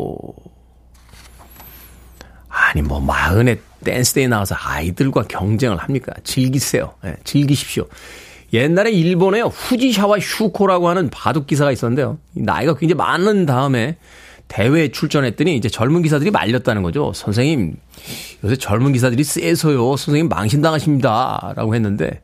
[2.49, 6.13] 아니 뭐 마흔에 댄스대회 나와서 아이들과 경쟁을 합니까?
[6.25, 6.93] 즐기세요.
[7.03, 7.87] 네, 즐기십시오.
[8.53, 12.19] 옛날에 일본에 후지샤와 슈코라고 하는 바둑 기사가 있었는데요.
[12.35, 13.97] 나이가 굉장히 많은 다음에
[14.49, 17.13] 대회에 출전했더니 이제 젊은 기사들이 말렸다는 거죠.
[17.15, 17.77] 선생님,
[18.45, 19.97] 요새 젊은 기사들이 세서요.
[19.97, 21.55] 선생님 망신당하십니다.
[21.57, 22.21] 라고 했는데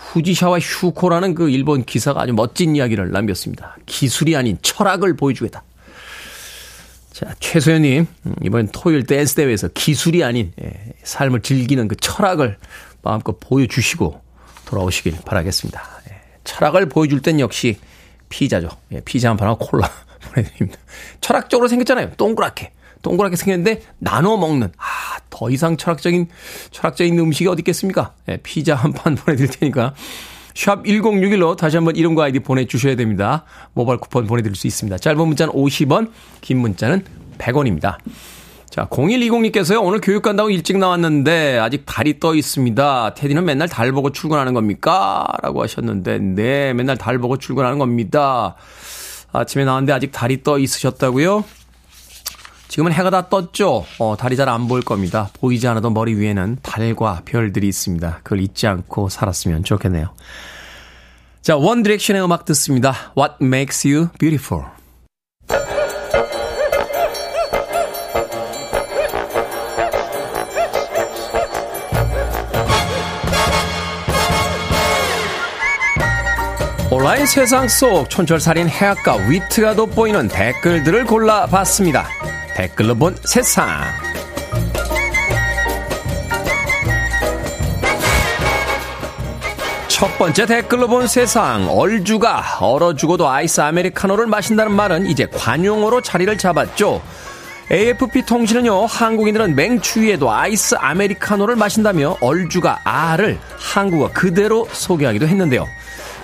[0.00, 3.76] 후지샤와 슈코라는 그 일본 기사가 아주 멋진 이야기를 남겼습니다.
[3.86, 5.62] 기술이 아닌 철학을 보여주겠다.
[7.12, 12.56] 자, 최소연님, 음, 이번 토요일 댄스 대회에서 기술이 아닌 예, 삶을 즐기는 그 철학을
[13.02, 14.20] 마음껏 보여주시고
[14.64, 15.82] 돌아오시길 바라겠습니다.
[16.10, 17.78] 예, 철학을 보여줄 땐 역시
[18.30, 18.70] 피자죠.
[18.92, 19.90] 예, 피자 한 판하고 콜라
[20.32, 20.80] 보내드립니다.
[21.20, 22.12] 철학적으로 생겼잖아요.
[22.16, 22.72] 동그랗게.
[23.02, 26.28] 동그랗게 생겼는데 나눠 먹는 아, 더 이상 철학적인
[26.70, 28.12] 철학적인 음식이 어디 있겠습니까?
[28.28, 29.94] 예, 피자 한 판 보내드릴 테니까
[30.54, 33.44] 샵 1061로 다시 한번 이름과 아이디 보내주셔야 됩니다.
[33.72, 34.98] 모바일 쿠폰 보내드릴 수 있습니다.
[34.98, 36.10] 짧은 문자는 50원,
[36.40, 37.04] 긴 문자는
[37.38, 37.96] 100원입니다.
[38.68, 43.14] 자, 0120님께서요, 오늘 교육 간다고 일찍 나왔는데, 아직 달이 떠 있습니다.
[43.14, 45.26] 테디는 맨날 달 보고 출근하는 겁니까?
[45.42, 48.54] 라고 하셨는데, 네, 맨날 달 보고 출근하는 겁니다.
[49.32, 51.44] 아침에 나왔는데 아직 달이 떠 있으셨다고요?
[52.70, 53.84] 지금은 해가 다 떴죠?
[53.98, 55.28] 어, 달이 잘 안 보일 겁니다.
[55.40, 58.20] 보이지 않아도 머리 위에는 달과 별들이 있습니다.
[58.22, 60.10] 그걸 잊지 않고 살았으면 좋겠네요.
[61.42, 62.94] 자, 원 디렉션의 음악 듣습니다.
[63.18, 64.66] What makes you beautiful?
[76.90, 82.06] 온라인 세상 속 촌철살인 해학과 위트가 돋보이는 댓글들을 골라봤습니다.
[82.60, 83.66] 댓글로 본 세상.
[89.88, 91.70] 첫 번째 댓글로 본 세상.
[91.70, 97.00] 얼죽아 얼어 죽어도 아이스 아메리카노를 마신다는 말은 이제 관용어로 자리를 잡았죠.
[97.72, 105.66] AFP 통신은요, 한국인들은 맹추위에도 아이스 아메리카노를 마신다며 얼죽아를 한국어 그대로 소개하기도 했는데요.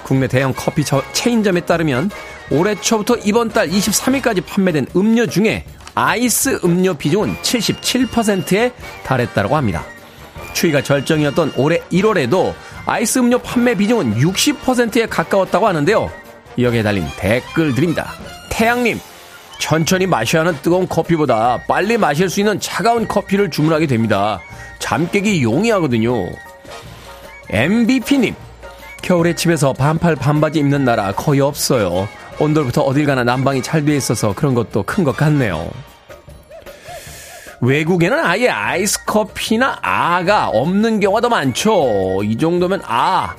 [0.02, 2.10] 국내 대형 커피 체인점에 따르면
[2.50, 5.64] 올해 초부터 이번 달 23일까지 판매된 음료 중에
[5.96, 8.70] 아이스 음료 비중은 77%에
[9.02, 9.82] 달했다고 합니다.
[10.52, 12.54] 추위가 절정이었던 올해 1월에도
[12.84, 16.10] 아이스 음료 판매 비중은 60%에 가까웠다고 하는데요.
[16.58, 18.12] 여기에 달린 댓글들입니다.
[18.50, 19.00] 태양님,
[19.58, 24.40] 천천히 마셔야 하는 뜨거운 커피보다 빨리 마실 수 있는 차가운 커피를 주문하게 됩니다.
[24.78, 26.12] 잠 깨기 용이하거든요.
[27.48, 28.34] MBP님,
[29.00, 32.06] 겨울에 집에서 반팔 반바지 입는 나라 거의 없어요.
[32.38, 35.70] 온돌부터 어딜 가나 난방이 잘 돼 있어서 그런 것도 큰 것 같네요.
[37.60, 42.20] 외국에는 아예 아이스 커피나 아가 없는 경우가 더 많죠.
[42.24, 43.34] 이 정도면 아,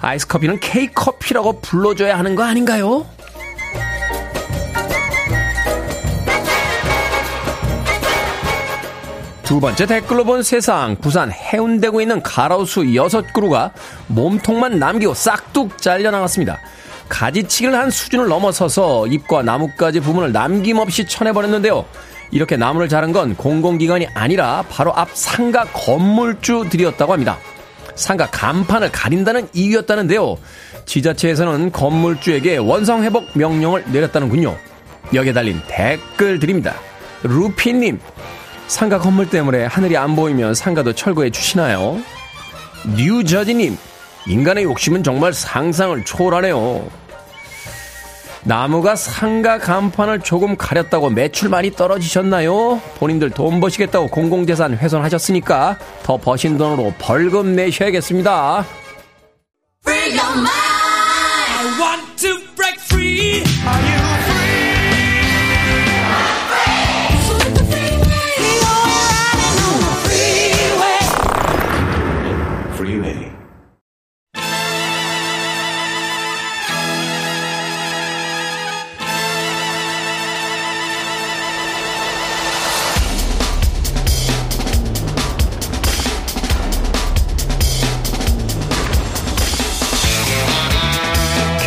[0.00, 3.06] 아이스 커피는 K 커피라고 불러줘야 하는 거 아닌가요?
[9.42, 13.72] 두 번째 댓글로 본 세상 부산 해운대구에 있는 가라우스 여섯 그루가
[14.06, 16.58] 몸통만 남기고 싹둑 잘려 나갔습니다.
[17.12, 21.84] 가지치기를 한 수준을 넘어서서 잎과 나뭇가지 부분을 남김없이 쳐내버렸는데요.
[22.30, 27.36] 이렇게 나무를 자른 건 공공기관이 아니라 바로 앞 상가 건물주들이었다고 합니다.
[27.94, 30.38] 상가 간판을 가린다는 이유였다는데요.
[30.86, 34.56] 지자체에서는 건물주에게 원상회복 명령을 내렸다는군요.
[35.12, 36.74] 여기에 달린 댓글 드립니다.
[37.24, 38.00] 루피님,
[38.68, 42.00] 상가 건물 때문에 하늘이 안 보이면 상가도 철거해 주시나요?
[42.96, 43.76] 뉴저지님,
[44.26, 47.01] 인간의 욕심은 정말 상상을 초월하네요.
[48.44, 52.80] 나무가 상가 간판을 조금 가렸다고 매출 많이 떨어지셨나요?
[52.96, 58.64] 본인들 돈 버시겠다고 공공재산 훼손하셨으니까 더 버신 돈으로 벌금 내셔야겠습니다.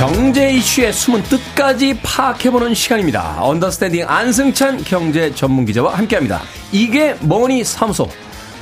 [0.08, 3.38] 경제 이슈의 숨은 뜻까지 파악해보는 시간입니다.
[3.42, 6.44] 언더스탠딩 안승찬 경제 전문 기자와 함께합니다.
[6.72, 8.08] 이게 머니 사무소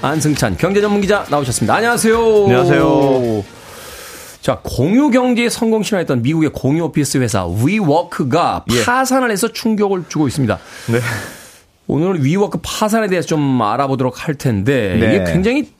[0.01, 1.75] 안승찬 경제 전문 기자 나오셨습니다.
[1.75, 2.45] 안녕하세요.
[2.45, 3.43] 안녕하세요.
[4.39, 8.86] 자, 공유 경제의 성공 신화였던 미국의 공유 오피스 회사 위워크가 예.
[8.86, 10.58] 파산을 해서 충격을 주고 있습니다.
[10.93, 10.99] 네.
[11.88, 15.15] 오늘 위워크 파산에 대해서 좀 알아보도록 할 텐데 네.
[15.15, 15.73] 이게 굉장히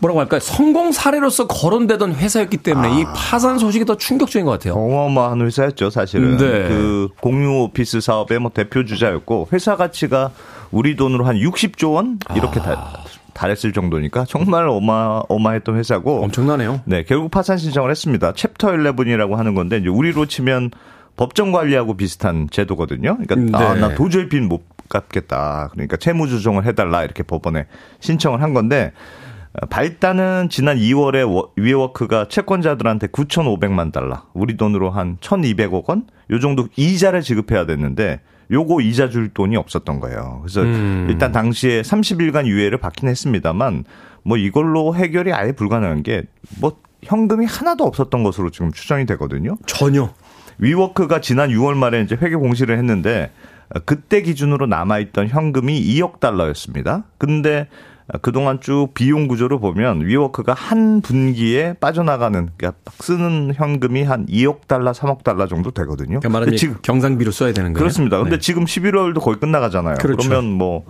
[0.00, 0.40] 뭐라고 할까요?
[0.40, 4.74] 성공 사례로서 거론되던 회사였기 때문에 이 파산 소식이 더 충격적인 것 같아요.
[4.74, 6.36] 어마어마한 회사였죠, 사실은.
[6.36, 6.68] 네.
[6.68, 10.30] 그 공유 오피스 사업의 뭐 대표 주자였고 회사 가치가
[10.70, 12.98] 우리 돈으로 한 60조 원 이렇게 다,
[13.32, 16.22] 달했을 정도니까 정말 어마 어마했던 회사고.
[16.24, 16.80] 엄청나네요.
[16.84, 18.32] 네, 결국 파산 신청을 했습니다.
[18.32, 20.70] 챕터 11이라고 하는 건데 이제 우리로 치면
[21.16, 23.16] 법정 관리하고 비슷한 제도거든요.
[23.26, 23.80] 그러니까 아, 네.
[23.80, 25.68] 나 도저히 빚 못 갚겠다.
[25.72, 27.66] 그러니까 채무 조정을 해달라 이렇게 법원에
[28.00, 29.25] 신청을 한 건데 어,
[29.70, 36.68] 발단은 지난 2월에 워- 위워크가 채권자들한테 9,500만 달러, 우리 돈으로 한 1,200억 원, 요 정도
[36.76, 38.20] 이자를 지급해야 됐는데
[38.52, 40.40] 요거 이자 줄 돈이 없었던 거예요.
[40.42, 41.06] 그래서 음.
[41.08, 43.84] 일단 당시에 30일간 유예를 받긴 했습니다만
[44.22, 49.56] 뭐 이걸로 해결이 아예 불가능한 게뭐 현금이 하나도 없었던 것으로 지금 추정이 되거든요.
[49.66, 50.12] 전혀.
[50.58, 53.30] 위워크가 지난 6월 말에 이제 회계 공시를 했는데
[53.74, 57.04] 어, 그때 기준으로 남아있던 현금이 2억 달러였습니다.
[57.18, 64.26] 근데 어, 그동안 쭉 비용 구조를 보면 위워크가 한 분기에 빠져나가는 그러니까 쓰는 현금이 한
[64.26, 66.20] 2억 달러, 3억 달러 정도 되거든요.
[66.20, 67.78] 그러니까 지금 경상비로 써야 되는 거예요.
[67.78, 68.18] 그렇습니다.
[68.18, 68.38] 근데 네.
[68.38, 69.96] 지금 11월도 거의 끝나가잖아요.
[69.98, 70.28] 그 그렇죠.
[70.28, 70.84] 러면 뭐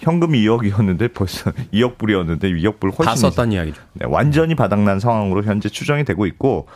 [0.00, 3.82] 현금이 2억이었는데 벌써 2억 불이었는데 2억 불 훨씬 다 썼다는 이야기죠.
[3.94, 6.68] 네, 완전히 바닥난 상황으로 현재 추정이 되고 있고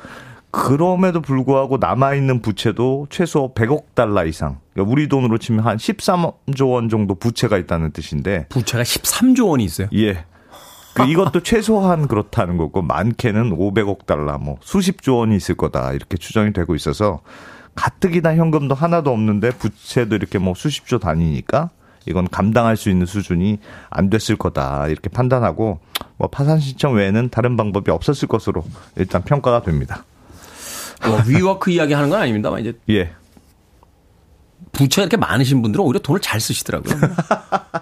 [0.50, 6.88] 그럼에도 불구하고 남아있는 부채도 최소 100억 달러 이상 그러니까 우리 돈으로 치면 한 13조 원
[6.88, 9.88] 정도 부채가 있다는 뜻인데 부채가 13조 원이 있어요.
[9.94, 10.24] 예.
[10.94, 16.52] 그 이것도 최소한 그렇다는 거고 많게는 500억 달러 뭐 수십조 원이 있을 거다 이렇게 추정이
[16.52, 17.20] 되고 있어서
[17.76, 21.70] 가뜩이나 현금도 하나도 없는데 부채도 이렇게 뭐 수십조 단위니까
[22.06, 23.58] 이건 감당할 수 있는 수준이
[23.88, 25.78] 안 됐을 거다 이렇게 판단하고
[26.16, 28.64] 뭐 파산 신청 외에는 다른 방법이 없었을 것으로
[28.96, 30.04] 일단 평가가 됩니다.
[31.04, 33.10] 뭐 위워크 이야기 하는 건 아닙니다만 이제 예.
[34.72, 36.94] 부채가 이렇게 많으신 분들은 오히려 돈을 잘 쓰시더라고요.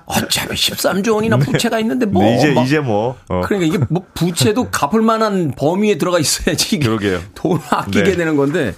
[0.07, 2.22] 어차피 13조 원이나 부채가 있는데 뭐.
[2.22, 3.42] 네, 이제 막 이제 뭐 어.
[3.44, 7.20] 그러니까 이게 뭐 부채도 갚을 만한 범위에 들어가 있어야지 그러게요.
[7.35, 8.16] 돈을 아끼게 네.
[8.16, 8.74] 되는 건데.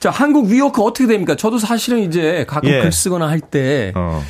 [0.00, 1.36] 자, 한국 위워크 어떻게 됩니까?
[1.36, 2.80] 저도 사실은 이제 가끔 예.
[2.82, 4.22] 글 쓰거나 할때 어.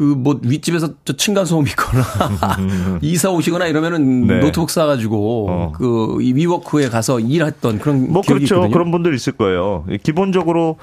[0.00, 2.02] 그뭐 윗집에서 저 층간 소음 있거나
[3.02, 4.40] 이사 오시거나 이러면은 네.
[4.40, 5.72] 노트북 사가지고 어.
[5.72, 8.44] 그이 위워크에 가서 일했던 그런 뭐 그렇죠.
[8.54, 8.70] 있거든요.
[8.72, 9.84] 그런 분들 있을 거예요.
[10.02, 10.78] 기본적으로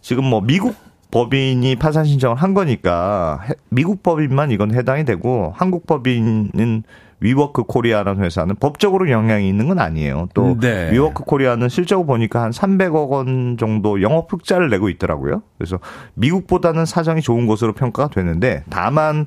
[0.00, 0.76] 지금 뭐 미국
[1.10, 6.84] 법인이 파산 신청을 한 거니까 해- 미국 법인만 이건 해당이 되고 한국 법인은
[7.20, 10.28] 위워크 코리아라는 회사는 법적으로 영향이 있는 건 아니에요.
[10.34, 10.90] 또 네.
[10.90, 15.42] 위워크 코리아는 실적을 보니까 한 300억 원 정도 영업 흑자를 내고 있더라고요.
[15.58, 15.78] 그래서
[16.14, 19.26] 미국보다는 사정이 좋은 것으로 평가가 되는데 다만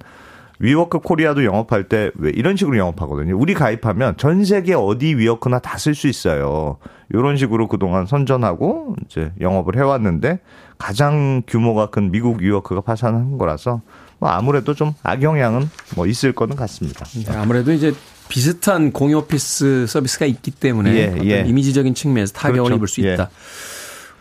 [0.60, 3.38] 위워크 코리아도 영업할 때 왜 이런 식으로 영업하거든요.
[3.38, 6.78] 우리 가입하면 전 세계 어디 위워크나 다 쓸 수 있어요.
[7.12, 10.40] 이런 식으로 그동안 선전하고 이제 영업을 해왔는데
[10.78, 13.82] 가장 규모가 큰 미국 위워크가 파산한 거라서
[14.24, 17.06] 뭐 아무래도 좀 악영향은 뭐 있을 거는 같습니다.
[17.14, 17.94] 네, 아무래도 이제
[18.30, 21.44] 비슷한 공유 오피스 서비스가 있기 때문에 예, 어떤 예.
[21.46, 22.76] 이미지적인 측면에서 타격을 그렇죠.
[22.76, 23.16] 입을 수 예.
[23.16, 23.30] 있다.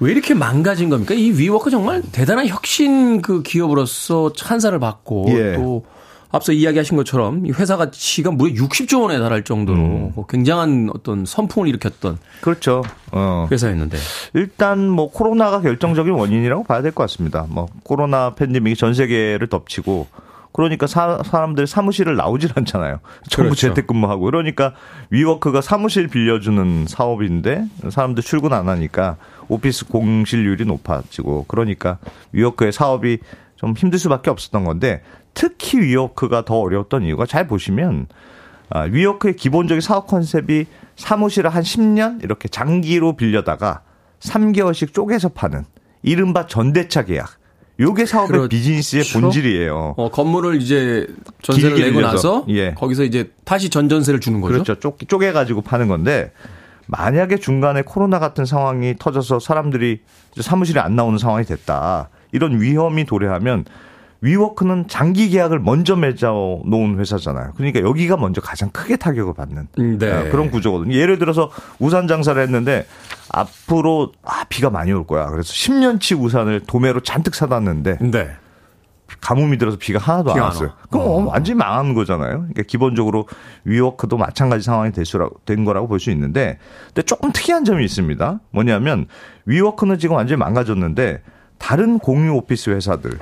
[0.01, 1.15] 왜 이렇게 망가진 겁니까?
[1.15, 5.55] 이 위워크 정말 대단한 혁신 그 기업으로서 찬사를 받고 예.
[5.55, 5.85] 또
[6.33, 10.13] 앞서 이야기하신 것처럼 이 회사 가치가 무려 60조 원에 달할 정도로 음.
[10.15, 12.83] 뭐 굉장한 어떤 선풍을 일으켰던 그렇죠.
[13.13, 13.47] 어.
[13.51, 13.99] 회사였는데
[14.35, 17.47] 일단 뭐 코로나가 결정적인 원인이라고 봐야 될 것 같습니다.
[17.49, 20.07] 뭐 코로나 팬데믹이 전 세계를 덮치고
[20.55, 23.01] 그러니까 사, 사람들이 사무실을 나오질 않잖아요.
[23.31, 23.69] 전부 그렇죠.
[23.69, 24.75] 재택근무하고 그러니까
[25.11, 29.17] 위워크가 사무실 빌려주는 사업인데 사람들 출근 안 하니까
[29.49, 31.99] 오피스 공실률이 높아지고 그러니까
[32.33, 33.19] 위워크의 사업이
[33.57, 35.03] 좀 힘들 수밖에 없었던 건데
[35.35, 38.07] 특히 위워크가 더 어려웠던 이유가 잘 보시면
[38.71, 40.67] 아, 위워크의 기본적인 사업 컨셉이
[40.97, 43.83] 사무실을 한 10년 이렇게 장기로 빌려다가
[44.21, 45.65] 3개월씩 쪼개서 파는
[46.03, 47.31] 이른바 전대차 계약.
[47.81, 48.49] 요게 사업의 그렇죠.
[48.49, 49.95] 비즈니스의 본질이에요.
[49.97, 51.07] 어, 건물을 이제
[51.43, 52.15] 전세를 내고 빌려서.
[52.15, 52.75] 나서 예.
[52.75, 54.53] 거기서 이제 다시 전전세를 주는 거죠.
[54.53, 54.75] 그렇죠.
[54.79, 56.33] 쪼, 쪼개가지고 파는 건데
[56.87, 60.01] 만약에 중간에 코로나 같은 상황이 터져서 사람들이
[60.39, 62.11] 사무실에 안 나오는 상황이 됐다.
[62.33, 63.65] 이런 위험이 도래하면
[64.23, 67.53] 위워크는 장기 계약을 먼저 맺어 놓은 회사잖아요.
[67.57, 70.13] 그러니까 여기가 먼저 가장 크게 타격을 받는 음, 네.
[70.13, 70.95] 아, 그런 구조거든요.
[70.97, 71.51] 예를 들어서
[71.81, 72.87] 우산 장사를 했는데
[73.29, 75.27] 앞으로 아 비가 많이 올 거야.
[75.27, 78.31] 그래서 10년치 우산을 도매로 잔뜩 사놨는데 네.
[79.21, 80.69] 가뭄이 들어서 비가 하나도 안 비가 안 왔어요.
[80.69, 80.75] 와.
[80.89, 81.11] 그럼 어.
[81.27, 82.31] 완전히 망한 거잖아요.
[82.39, 83.27] 그러니까 기본적으로
[83.65, 88.41] 위워크도 마찬가지 상황이 될 수라, 된 거라고 볼 수 있는데, 근데 조금 특이한 점이 있습니다.
[88.51, 89.07] 뭐냐면
[89.47, 91.23] 위워크는 지금 완전히 망가졌는데
[91.59, 93.19] 다른 공유 오피스 회사들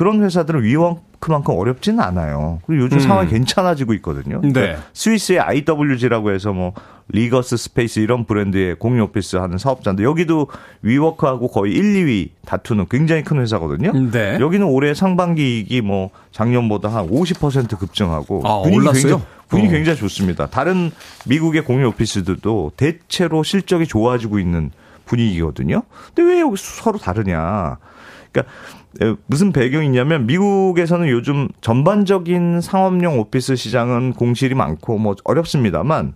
[0.00, 2.62] 그런 회사들은 위워크만큼 어렵지는 않아요.
[2.66, 3.00] 그리고 요즘 음.
[3.00, 4.40] 상황이 괜찮아지고 있거든요.
[4.42, 4.50] 네.
[4.50, 6.72] 그러니까 스위스의 IWG라고 해서 뭐
[7.08, 10.46] 리거스 스페이스 이런 브랜드의 공유 오피스 하는 사업자인데 여기도
[10.80, 13.92] 위워크하고 거의 1, 2위 다투는 굉장히 큰 회사거든요.
[14.10, 14.38] 네.
[14.40, 19.02] 여기는 올해 상반기 이익이 뭐 작년보다 한 50% 급증하고 아, 분위기 올랐어요?
[19.02, 19.72] 굉장히, 분위기 어.
[19.72, 20.46] 굉장히 좋습니다.
[20.46, 20.92] 다른
[21.26, 24.70] 미국의 공유 오피스들도 대체로 실적이 좋아지고 있는
[25.04, 25.82] 분위기거든요.
[26.14, 27.76] 근데 왜 여기 서로 다르냐?
[28.32, 28.79] 그러니까 에,
[29.26, 36.14] 무슨 배경이 있냐면 미국에서는 요즘 전반적인 상업용 오피스 시장은 공실이 많고 뭐 어렵습니다만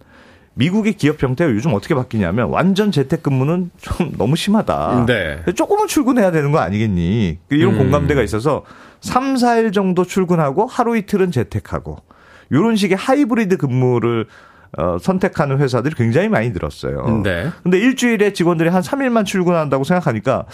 [0.55, 5.07] 미국의 기업 형태가 요즘 어떻게 바뀌냐면 완전 재택근무는 좀 너무 심하다.
[5.07, 5.43] 네.
[5.55, 7.39] 조금은 출근해야 되는 거 아니겠니?
[7.51, 7.79] 이런 음.
[7.79, 8.65] 공감대가 있어서
[9.01, 11.99] 3, 4일 정도 출근하고 하루 이틀은 재택하고
[12.51, 14.27] 이런 식의 하이브리드 근무를
[14.77, 17.23] 어, 선택하는 회사들이 굉장히 많이 늘었어요.
[17.23, 17.51] 네.
[17.63, 20.47] 근데 일주일에 직원들이 한 3일만 출근한다고 생각하니까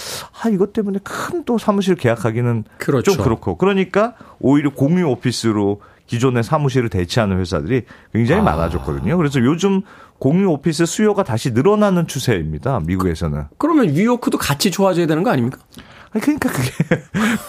[0.42, 3.12] 아 이것 때문에 큰 또 사무실 계약하기는 그렇죠.
[3.12, 8.44] 좀 그렇고 그러니까 오히려 공유 오피스로 기존의 사무실을 대체하는 회사들이 굉장히 아.
[8.44, 9.16] 많아졌거든요.
[9.16, 9.80] 그래서 요즘
[10.18, 12.80] 공유 오피스 수요가 다시 늘어나는 추세입니다.
[12.84, 13.44] 미국에서는.
[13.58, 15.58] 그러면 위워크도 같이 좋아져야 되는 거 아닙니까?
[16.12, 16.70] 아니, 그러니까 그게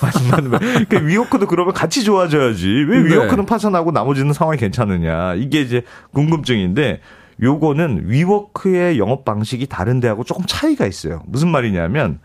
[0.32, 0.52] 맞는.
[0.52, 2.68] 그러니까 위워크도 그러면 같이 좋아져야지.
[2.88, 3.10] 왜 네.
[3.10, 5.36] 위워크는 파산하고 나머지는 상황이 괜찮느냐.
[5.36, 5.84] 이게 이제
[6.14, 7.02] 궁금증인데
[7.42, 11.24] 요거는 위워크의 영업 방식이 다른 데하고 조금 차이가 있어요.
[11.26, 12.20] 무슨 말이냐면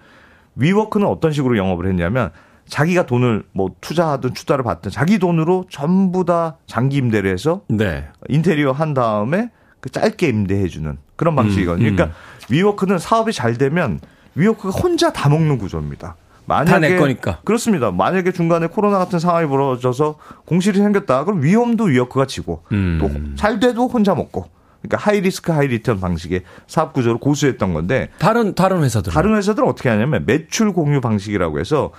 [0.57, 2.31] 위워크는 어떤 식으로 영업을 했냐면
[2.69, 8.09] 자기가 돈을 뭐 투자하든 투자를 받든 자기 돈으로 전부 다 장기 임대를 해서 네.
[8.29, 11.87] 인테리어 한 다음에 그 짧게 임대해주는 그런 방식이거든요.
[11.87, 11.97] 음, 음.
[11.97, 12.19] 그러니까
[12.51, 14.01] 위워크는 사업이 잘 되면
[14.35, 16.17] 위워크가 혼자 다 먹는 구조입니다.
[16.47, 17.41] 다내 거니까.
[17.45, 17.91] 그렇습니다.
[17.91, 20.17] 만약에 중간에 코로나 같은 상황이 벌어져서
[20.47, 21.25] 공실이 생겼다.
[21.25, 22.99] 그럼 위험도 위워크가 지고 음.
[23.37, 24.47] 또잘 돼도 혼자 먹고.
[24.83, 29.13] 그러니까 high risk high return 방식의 사업 구조를 고수했던 건데 다른 다른 회사들.
[29.13, 31.91] 다른 회사들은 어떻게 하냐면 매출 공유 방식이라고 해서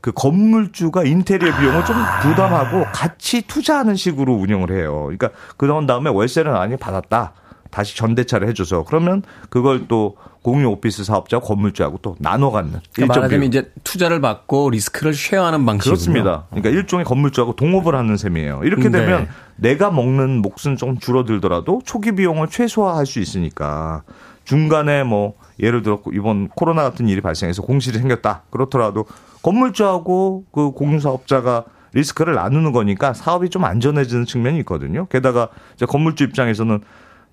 [0.00, 5.02] 그 건물주가 인테리어 비용을 좀 부담하고 같이 투자하는 식으로 운영을 해요.
[5.04, 7.34] 그러니까 그런 다음에 월세를 많이 받았다.
[7.72, 13.48] 다시 전대차를 해줘서 그러면 그걸 또 공유 오피스 사업자 건물주하고 또 나눠 갖는 그러니까 말하자면.
[13.48, 15.94] 이제 투자를 받고 리스크를 쉐어하는 방식이군요.
[15.94, 16.44] 그렇습니다.
[16.50, 18.60] 그러니까 일종의 건물주하고 동업을 하는 셈이에요.
[18.64, 19.00] 이렇게 네.
[19.00, 24.02] 되면 내가 먹는 몫은 좀 줄어들더라도 초기 비용을 최소화할 수 있으니까
[24.44, 28.42] 중간에 뭐 예를 들어 이번 코로나 같은 일이 발생해서 공실이 생겼다.
[28.50, 29.06] 그렇더라도
[29.42, 31.64] 건물주하고 그 공유 사업자가
[31.94, 35.06] 리스크를 나누는 거니까 사업이 좀 안전해지는 측면이 있거든요.
[35.06, 36.80] 게다가 이제 건물주 입장에서는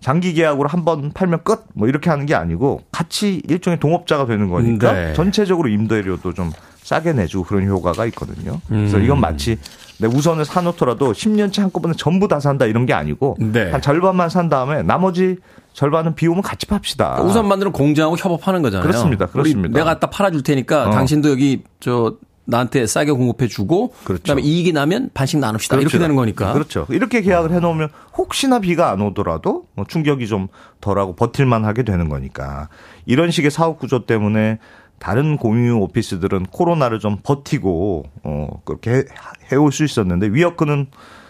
[0.02, 4.50] 장기 계약으로 한 번 팔면 끝 뭐 이렇게 하는 게 아니고 같이 일종의 동업자가 되는
[4.50, 5.14] 거니까 네.
[5.14, 6.52] 전체적으로 임대료도 좀
[6.84, 8.60] 싸게 내주고 그런 효과가 있거든요.
[8.68, 9.04] 그래서 음.
[9.04, 9.58] 이건 마치
[10.00, 13.70] 내 우선을 사놓더라도 10년째 한꺼번에 전부 다 산다 이런 게 아니고 네.
[13.70, 15.38] 한 절반만 산 다음에 나머지
[15.74, 17.10] 절반은 비용은 같이 팝시다.
[17.12, 18.88] 그러니까 우선 만드는 공장하고 협업하는 거잖아요.
[18.88, 19.26] 그렇습니다.
[19.28, 19.70] 그렇습니다.
[19.78, 20.92] 내가 갖다 팔아줄 테니까 어.
[20.92, 22.16] 당신도 여기 저
[22.50, 24.22] 나한테 싸게 공급해 주고 그렇죠.
[24.24, 25.76] 그다음에 이익이 나면 반씩 나눕시다.
[25.76, 26.02] 이렇게 그렇죠.
[26.04, 26.54] 되는 거니까.
[26.54, 26.86] 그렇죠.
[26.90, 30.48] 이렇게 계약을 해놓으면 혹시나 비가 안 오더라도 뭐 충격이 좀
[30.82, 32.70] 덜하고 버틸만 하게 되는 거니까
[33.06, 34.60] 이런 식의 사업 구조 때문에
[35.00, 39.04] 다른 공유 오피스들은 코로나를 좀 버티고 어 그렇게 해-
[39.52, 40.88] 해올 수 있었는데 위어크는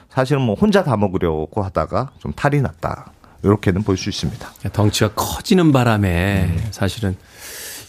[0.10, 3.12] 사실은 뭐 혼자 다 먹으려고 하다가 좀 탈이 났다.
[3.44, 4.50] 이렇게는 볼 수 있습니다.
[4.74, 7.16] 덩치가 커지는 바람에 사실은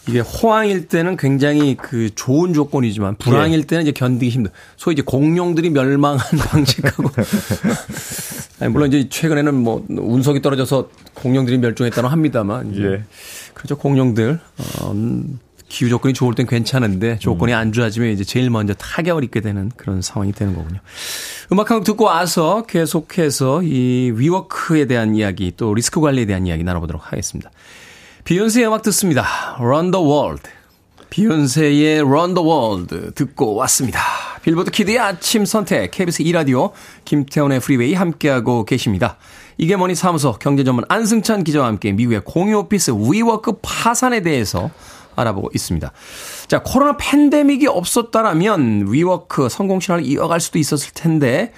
[0.09, 4.51] 이게 호황일 때는 굉장히 그 좋은 조건이지만 불황일 때는 이제 견디기 힘들.
[4.77, 7.11] 소위 이제 공룡들이 멸망한 방식하고.
[8.61, 12.73] 아니, 물론 이제 최근에는 뭐 운석이 떨어져서 공룡들이 멸종했다는 합니다만.
[12.73, 13.03] 이제 예.
[13.55, 13.77] 그렇죠.
[13.77, 14.41] 공룡들.
[14.81, 15.39] 어, 음,
[15.69, 20.03] 기후 조건이 좋을 땐 괜찮은데 조건이 안 좋아지면 이제 제일 먼저 타격을 입게 되는 그런
[20.03, 20.81] 상황이 되는 거군요.
[21.53, 26.65] 음악 한 곡 듣고 와서 계속해서 이 위워크에 대한 이야기 또 리스크 관리에 대한 이야기
[26.65, 27.51] 나눠보도록 하겠습니다.
[28.25, 29.57] 비욘세의 음악 듣습니다.
[29.59, 30.43] Run the World.
[31.09, 34.01] 비욘세의 Run the World 듣고 왔습니다.
[34.43, 36.73] 빌보드 키드의 아침 선택 KBS 2라디오
[37.05, 39.17] 김태훈의 프리웨이 함께하고 계십니다.
[39.59, 44.71] 이게 머니 사무소 경제전문 안승찬 기자와 함께 미국의 공유 오피스 위워크 파산에 대해서
[45.17, 45.91] 알아보고 있습니다.
[46.47, 51.53] 자, 코로나 팬데믹이 없었다라면 위워크 성공 신화를 이어갈 수도 있었을 텐데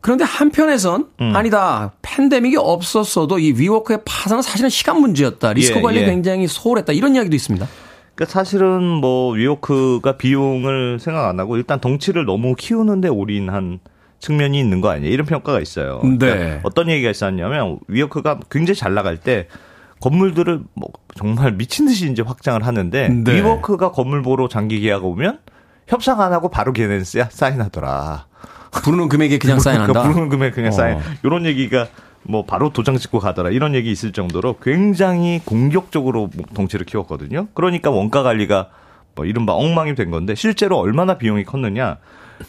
[0.00, 1.92] 그런데 한편에선 아니다.
[2.02, 5.52] 팬데믹이 없었어도 이 위워크의 파산은 사실은 시간 문제였다.
[5.52, 6.06] 리스크 예, 관리 예.
[6.06, 6.92] 굉장히 소홀했다.
[6.92, 7.66] 이런 이야기도 있습니다.
[8.14, 13.80] 그러니까 사실은 뭐 위워크가 비용을 생각 안 하고 일단 덩치를 너무 키우는데 올인한
[14.20, 15.12] 측면이 있는 거 아니에요?
[15.12, 16.00] 이런 평가가 있어요.
[16.02, 16.18] 네.
[16.18, 19.48] 그러니까 어떤 얘기가 있었냐면 위워크가 굉장히 잘 나갈 때
[20.00, 23.34] 건물들을 뭐 정말 미친 듯이 이제 확장을 하는데 네.
[23.34, 25.40] 위워크가 건물 보러 장기 계약 오면
[25.86, 28.26] 협상 안 하고 바로 걔네는 사인하더라.
[28.70, 30.02] 부르는 금액에 그냥 사인한다.
[30.02, 30.72] 부르는 금액 그냥 어.
[30.72, 30.98] 사인.
[31.24, 31.88] 이런 얘기가
[32.22, 37.48] 뭐 바로 도장 찍고 가더라 이런 얘기 있을 정도로 굉장히 공격적으로 덩치를 키웠거든요.
[37.54, 38.68] 그러니까 원가 관리가
[39.14, 41.96] 뭐 이른바 엉망이 된 건데 실제로 얼마나 비용이 컸느냐.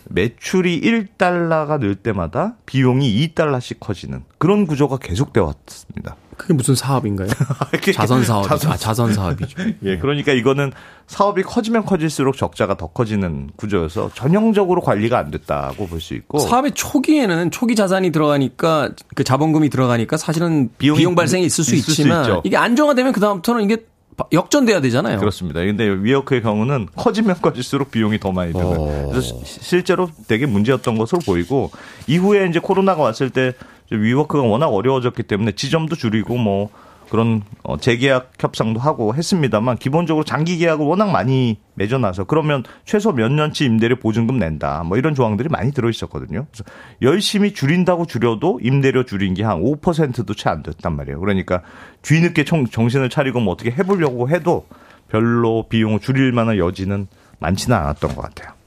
[0.09, 6.15] 매출이 1달러가 늘 때마다 비용이 2달러씩 커지는 그런 구조가 계속되어 왔습니다.
[6.37, 7.27] 그게 무슨 사업인가요?
[7.93, 8.47] 자선 사업.
[8.47, 8.71] 자선.
[8.71, 9.61] 아, 자선 사업이죠.
[9.83, 10.71] 예, 그러니까 이거는
[11.05, 16.71] 사업이 커지면 커질수록 적자가 더 커지는 구조여서 전형적으로 관리가 안 됐다고 볼 수 있고 사업의
[16.71, 22.41] 초기에는 초기 자산이 들어가니까 그 자본금이 들어가니까 사실은 비용 발생이 있을 수 있을 있지만 수
[22.43, 23.85] 이게 안정화되면 그 다음부터는 이게
[24.31, 25.19] 역전돼야 되잖아요.
[25.19, 25.61] 그렇습니다.
[25.61, 28.75] 근데 위워크의 경우는 커지면 커질수록 비용이 더 많이 들어요.
[28.79, 29.09] 어.
[29.09, 31.71] 그래서 실제로 되게 문제였던 것으로 보이고
[32.07, 33.53] 이후에 이제 코로나가 왔을 때
[33.89, 36.69] 위워크가 워낙 어려워졌기 때문에 지점도 줄이고 뭐
[37.11, 43.29] 그런 어 재계약 협상도 하고 했습니다만 기본적으로 장기 계약을 워낙 많이 맺어놔서 그러면 최소 몇
[43.31, 46.47] 년치 임대료 보증금 낸다 뭐 이런 조항들이 많이 들어 있었거든요.
[46.49, 46.63] 그래서
[47.01, 51.19] 열심히 줄인다고 줄여도 임대료 줄인 게 한 5%도 채 안 됐단 말이에요.
[51.19, 51.61] 그러니까
[52.01, 54.65] 뒤늦게 정신을 차리고 뭐 어떻게 해보려고 해도
[55.09, 57.07] 별로 비용을 줄일 만한 여지는
[57.39, 58.60] 많지는 않았던 것 같아요.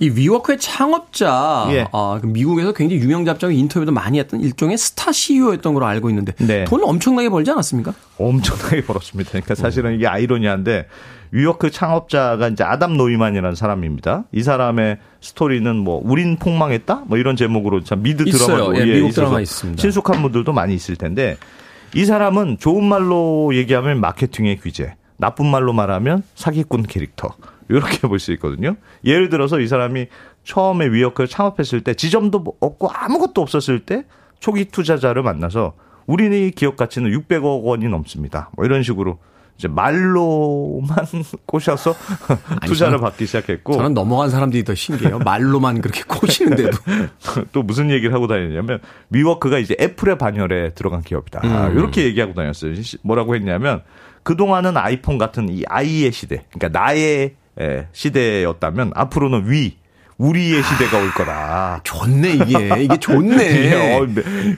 [0.00, 1.86] 이 위워크의 창업자, 예.
[1.92, 6.32] 아, 그 미국에서 굉장히 유명 잡자와 인터뷰도 많이 했던 일종의 스타 CEO였던 걸로 알고 있는데
[6.38, 6.64] 네.
[6.64, 7.92] 돈을 엄청나게 벌지 않았습니까?
[8.16, 9.30] 엄청나게 벌었습니다.
[9.30, 10.86] 그러니까 사실은 이게 아이러니한데
[11.32, 14.24] 위워크 창업자가 이제 아담 노이만이라는 사람입니다.
[14.32, 19.40] 이 사람의 스토리는 뭐 우린 폭망했다 뭐 이런 제목으로 참 미드 드라마도 예, 미국 드라마
[19.40, 19.80] 있습니다.
[19.80, 21.36] 친숙한 분들도 많이 있을 텐데
[21.94, 27.34] 이 사람은 좋은 말로 얘기하면 마케팅의 귀재, 나쁜 말로 말하면 사기꾼 캐릭터.
[27.70, 28.76] 이렇게 볼 수 있거든요.
[29.04, 30.06] 예를 들어서 이 사람이
[30.44, 34.04] 처음에 위워크를 창업했을 때 지점도 없고 아무것도 없었을 때
[34.40, 35.74] 초기 투자자를 만나서
[36.06, 38.50] 우리의 기업 가치는 600억 원이 넘습니다.
[38.56, 39.18] 뭐 이런 식으로
[39.56, 40.96] 이제 말로만
[41.46, 41.94] 꼬셔서
[42.64, 45.18] 투자를 저는, 받기 시작했고 저는 넘어간 사람들이 더 신기해요.
[45.18, 46.78] 말로만 그렇게 꼬시는데도
[47.52, 51.40] 또 무슨 얘기를 하고 다니냐면 위워크가 이제 애플의 반열에 들어간 기업이다.
[51.44, 51.78] 음.
[51.78, 52.72] 이렇게 얘기하고 다녔어요.
[53.02, 53.82] 뭐라고 했냐면
[54.22, 59.76] 그동안은 아이폰 같은 이 아이의 시대, 그러니까 나의 예, 시대였다면 앞으로는 위
[60.20, 61.80] 우리의 시대가 올 거다.
[61.82, 63.96] 좋네 이게 이게 좋네.
[64.02, 64.06] 어,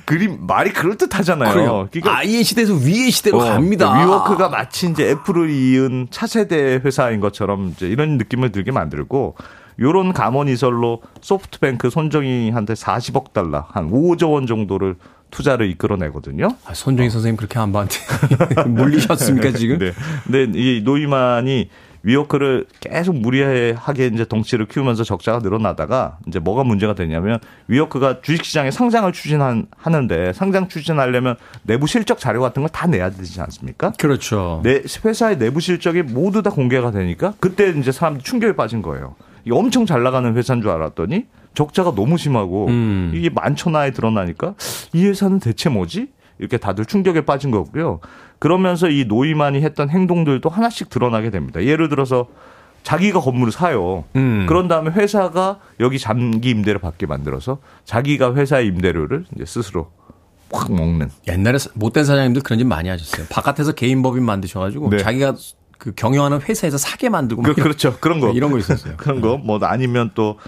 [0.05, 1.89] 그림 말이 그럴 듯하잖아요.
[1.93, 3.97] 그러니까 아이의 시대에서 위의 시대로 어, 갑니다.
[4.05, 9.37] 위워크가 마치 이제 애플을 이은 차세대 회사인 것처럼 이제 이런 느낌을 들게 만들고
[9.79, 14.97] 요런 감언이설로 소프트뱅크 손정희한테 40억 달러 한 5조 원 정도를
[15.31, 16.49] 투자를 이끌어내거든요.
[16.67, 17.11] 아, 손정희 어.
[17.11, 17.97] 선생님 그렇게 한번한테
[18.67, 19.79] 물리셨습니까 지금?
[19.81, 19.93] 네.
[20.25, 21.71] 근데 이 노이만이
[22.03, 27.39] 위워크를 계속 무리하게 이제 덩치를 키우면서 적자가 늘어나다가 이제 뭐가 문제가 되냐면
[27.69, 33.93] 위워크가 주식시장에 상장을 추진하는데 상장 추진하려면 내부 실적 자료 같은 걸 다 내야 되지 않습니까?
[33.99, 34.61] 그렇죠.
[34.65, 39.15] 내 회사의 내부 실적이 모두 다 공개가 되니까 그때 이제 사람들이 충격에 빠진 거예요.
[39.45, 43.13] 이게 엄청 잘 나가는 회사인 줄 알았더니 적자가 너무 심하고 음.
[43.15, 44.55] 이게 만천하에 드러나니까
[44.95, 46.09] 이 회사는 대체 뭐지?
[46.43, 48.01] 이렇게 다들 충격에 빠진 거고요.
[48.41, 51.63] 그러면서 이 노이만이 했던 행동들도 하나씩 드러나게 됩니다.
[51.63, 52.27] 예를 들어서
[52.83, 54.03] 자기가 건물을 사요.
[54.17, 54.45] 음.
[54.49, 59.93] 그런 다음에 회사가 여기 장기 임대를 받게 만들어서 자기가 회사의 임대료를 이제 스스로
[60.53, 61.11] 확 먹는.
[61.29, 63.27] 옛날에 못된 사장님들 그런 짓 많이 하셨어요.
[63.31, 64.99] 바깥에서 개인 법인 만드셔가지고 네.
[64.99, 65.37] 자기가
[65.79, 68.95] 그 경영하는 회사에서 사게 만들고 그, 렇죠 그런 거 이런 거 있었어요.
[68.97, 70.39] 그런 거 뭐 아니면 또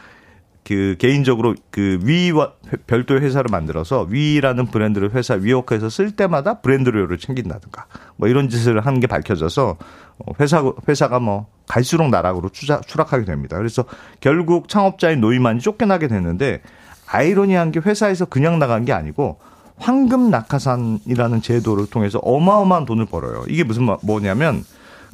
[0.65, 2.53] 그 개인적으로 그 위와
[2.87, 7.87] 별도의 회사를 만들어서 위라는 브랜드를 회사 위워크에서 쓸 때마다 브랜드료를 챙긴다든가
[8.17, 9.77] 뭐 이런 짓을 하는 게 밝혀져서
[10.19, 13.59] 어, 회사 회사가 뭐 갈수록 나락으로 추락, 추락하게 됩니다.
[13.59, 13.85] 그래서
[14.21, 16.62] 결국 창업자인 노이만이 쫓겨나게 되는데
[17.07, 19.39] 아이러니한 게 회사에서 그냥 나간 게 아니고
[19.77, 23.45] 황금 낙하산이라는 제도를 통해서 어마어마한 돈을 벌어요.
[23.49, 24.65] 이게 무슨 뭐냐면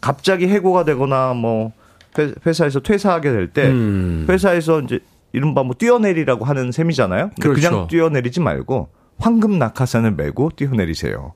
[0.01, 1.73] 갑자기 해고가 되거나 뭐
[2.47, 4.27] 회사에서 퇴사하게 될때 음.
[4.29, 5.01] 회사에서 이제
[5.33, 7.31] 이른바 뭐 뛰어내리라고 하는 셈이잖아요.
[7.41, 7.61] 그렇죠.
[7.61, 11.35] 그냥 뛰어내리지 말고 황금 낙하산을 메고 뛰어내리세요.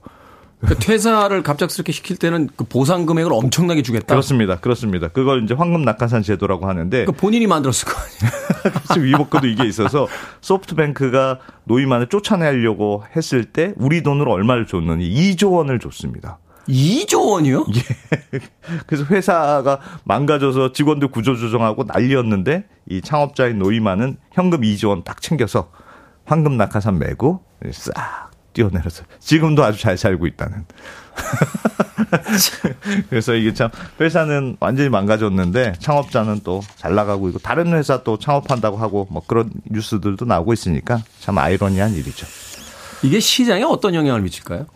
[0.60, 4.06] 그 퇴사를 갑작스럽게 시킬 때는 그 보상 금액을 엄청나게 주겠다.
[4.06, 4.56] 그렇습니다.
[4.56, 5.08] 그렇습니다.
[5.08, 8.44] 그걸 이제 황금 낙하산 제도라고 하는데 그 본인이 만들었을 거 아니에요.
[8.94, 10.08] 지금 위복과도 이게 있어서
[10.40, 16.38] 소프트뱅크가 노이만을 쫓아내려고 했을 때 우리 돈으로 얼마를 줬느니 2조 원을 줬습니다.
[16.68, 17.66] 2조 원이요?
[17.74, 18.40] 예.
[18.86, 25.70] 그래서 회사가 망가져서 직원들 구조조정하고 난리였는데 이 창업자인 노이만은 현금 2조 원 딱 챙겨서
[26.24, 27.42] 황금 낙하산 메고
[27.72, 30.64] 싹 뛰어내려서 지금도 아주 잘 살고 있다는.
[33.10, 38.76] 그래서 이게 참 회사는 완전히 망가졌는데 창업자는 또 잘 나가고 있고 다른 회사 또 창업한다고
[38.76, 42.26] 하고 뭐 그런 뉴스들도 나오고 있으니까 참 아이러니한 일이죠.
[43.02, 44.66] 이게 시장에 어떤 영향을 미칠까요?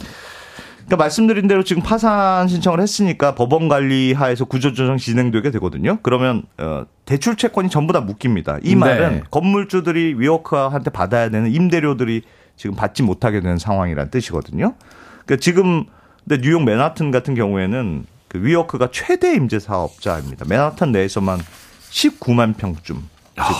[0.88, 5.98] 그러니까 말씀드린 대로 지금 파산 신청을 했으니까 법원 관리 하에서 구조조정 진행되게 되거든요.
[6.02, 8.58] 그러면 어, 대출 채권이 전부 다 묶입니다.
[8.62, 9.22] 이 말은 네.
[9.30, 12.22] 건물주들이 위워커한테 받아야 되는 임대료들이
[12.56, 14.74] 지금 받지 못하게 되는 상황이라는 뜻이거든요.
[15.26, 15.84] 그러니까 지금
[16.26, 20.46] 근데 뉴욕 맨하튼 같은 경우에는 그 위워크가 최대 임대 사업자입니다.
[20.48, 21.38] 맨하탄 내에서만
[21.90, 23.06] 19만 평쯤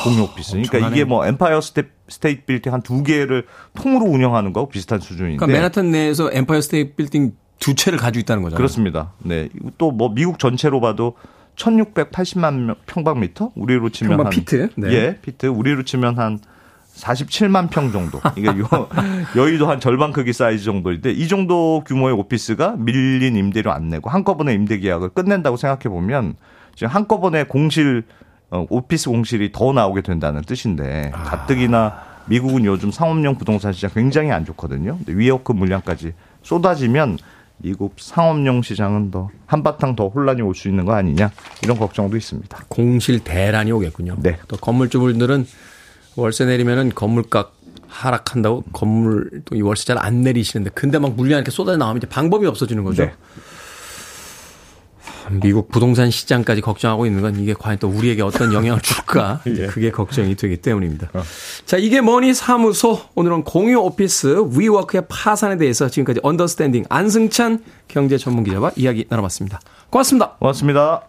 [0.05, 0.53] 공유 오피스.
[0.53, 0.97] 그러니까 엄청나네.
[0.97, 5.37] 이게 뭐 엠파이어 스테, 스테이트 빌딩 한 두 개를 통으로 운영하는 거하고 비슷한 수준인데.
[5.37, 8.57] 그러니까 맨하탄 내에서 엠파이어 스테이트 빌딩 두 채를 가지고 있다는 거잖아요.
[8.57, 9.13] 그렇습니다.
[9.19, 9.49] 네.
[9.79, 11.15] 또 뭐 미국 전체로 봐도
[11.57, 13.53] 1680만 평방미터?
[13.57, 14.71] 우리로 치면 평방 한 피트?
[14.77, 14.93] 네.
[14.93, 15.47] 예, 피트.
[15.47, 16.39] 우리로 치면 한
[16.97, 18.21] 47만 평 정도.
[18.37, 18.67] 이게 요
[19.37, 24.53] 여의도 한 절반 크기 사이즈 정도인데 이 정도 규모의 오피스가 밀린 임대료 안 내고 한꺼번에
[24.55, 26.35] 임대 계약을 끝낸다고 생각해 보면
[26.75, 28.05] 지금 한꺼번에 공실 어,
[28.51, 31.23] 오피스 공실이 더 나오게 된다는 뜻인데 아.
[31.25, 34.99] 가뜩이나 미국은 요즘 상업용 부동산 시장 굉장히 안 좋거든요.
[35.07, 37.19] 위워크 물량까지 쏟아지면
[37.59, 41.31] 미국 상업용 시장은 더 한바탕 더 혼란이 올 수 있는 거 아니냐
[41.63, 42.57] 이런 걱정도 있습니다.
[42.69, 44.17] 공실 대란이 오겠군요.
[44.21, 44.39] 네.
[44.47, 45.47] 또 건물주분들은
[46.17, 47.53] 월세 내리면은 건물값
[47.89, 52.07] 하락한다고 건물 또 이 월세 잘 안 내리시는데 근데 막 물량 이렇게 쏟아져 나오면 이제
[52.09, 53.05] 방법이 없어지는 거죠.
[53.05, 53.13] 네.
[55.31, 59.41] 미국 부동산 시장까지 걱정하고 있는 건 이게 과연 또 우리에게 어떤 영향을 줄까?
[59.47, 61.09] 이제 그게 걱정이 되기 때문입니다.
[61.67, 63.01] 자, 이게 머니 사무소.
[63.15, 69.61] 오늘은 공유 오피스 위워크의 파산에 대해서 지금까지 언더스탠딩 안승찬 경제 전문 기자와 이야기 나눠봤습니다.
[69.91, 70.37] 고맙습니다.
[70.39, 71.03] 고맙습니다.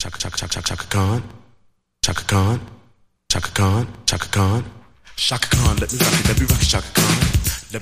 [0.00, 1.22] Chaka chaka chaka chaka chaka Khan.
[2.02, 2.81] Chaka Khan.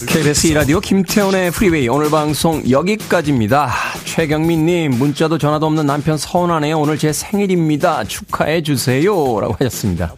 [0.07, 3.75] KBS 2라디오 김태훈의 프리웨이 오늘 방송 여기까지입니다.
[4.05, 6.79] 최경민님 문자도 전화도 없는 남편 서운하네요.
[6.79, 8.05] 오늘 제 생일입니다.
[8.05, 9.41] 축하해 주세요.
[9.41, 10.15] 라고 하셨습니다.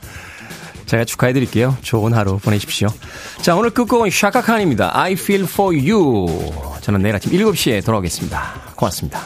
[0.85, 1.79] 제가 축하해 드릴게요.
[1.81, 2.89] 좋은 하루 보내십시오.
[3.41, 4.91] 자 오늘 끝곡은 샤카칸입니다.
[4.95, 6.27] I feel for you.
[6.83, 8.75] 저는 내일 아침 7시에 돌아오겠습니다.
[8.77, 9.23] 고맙습니다.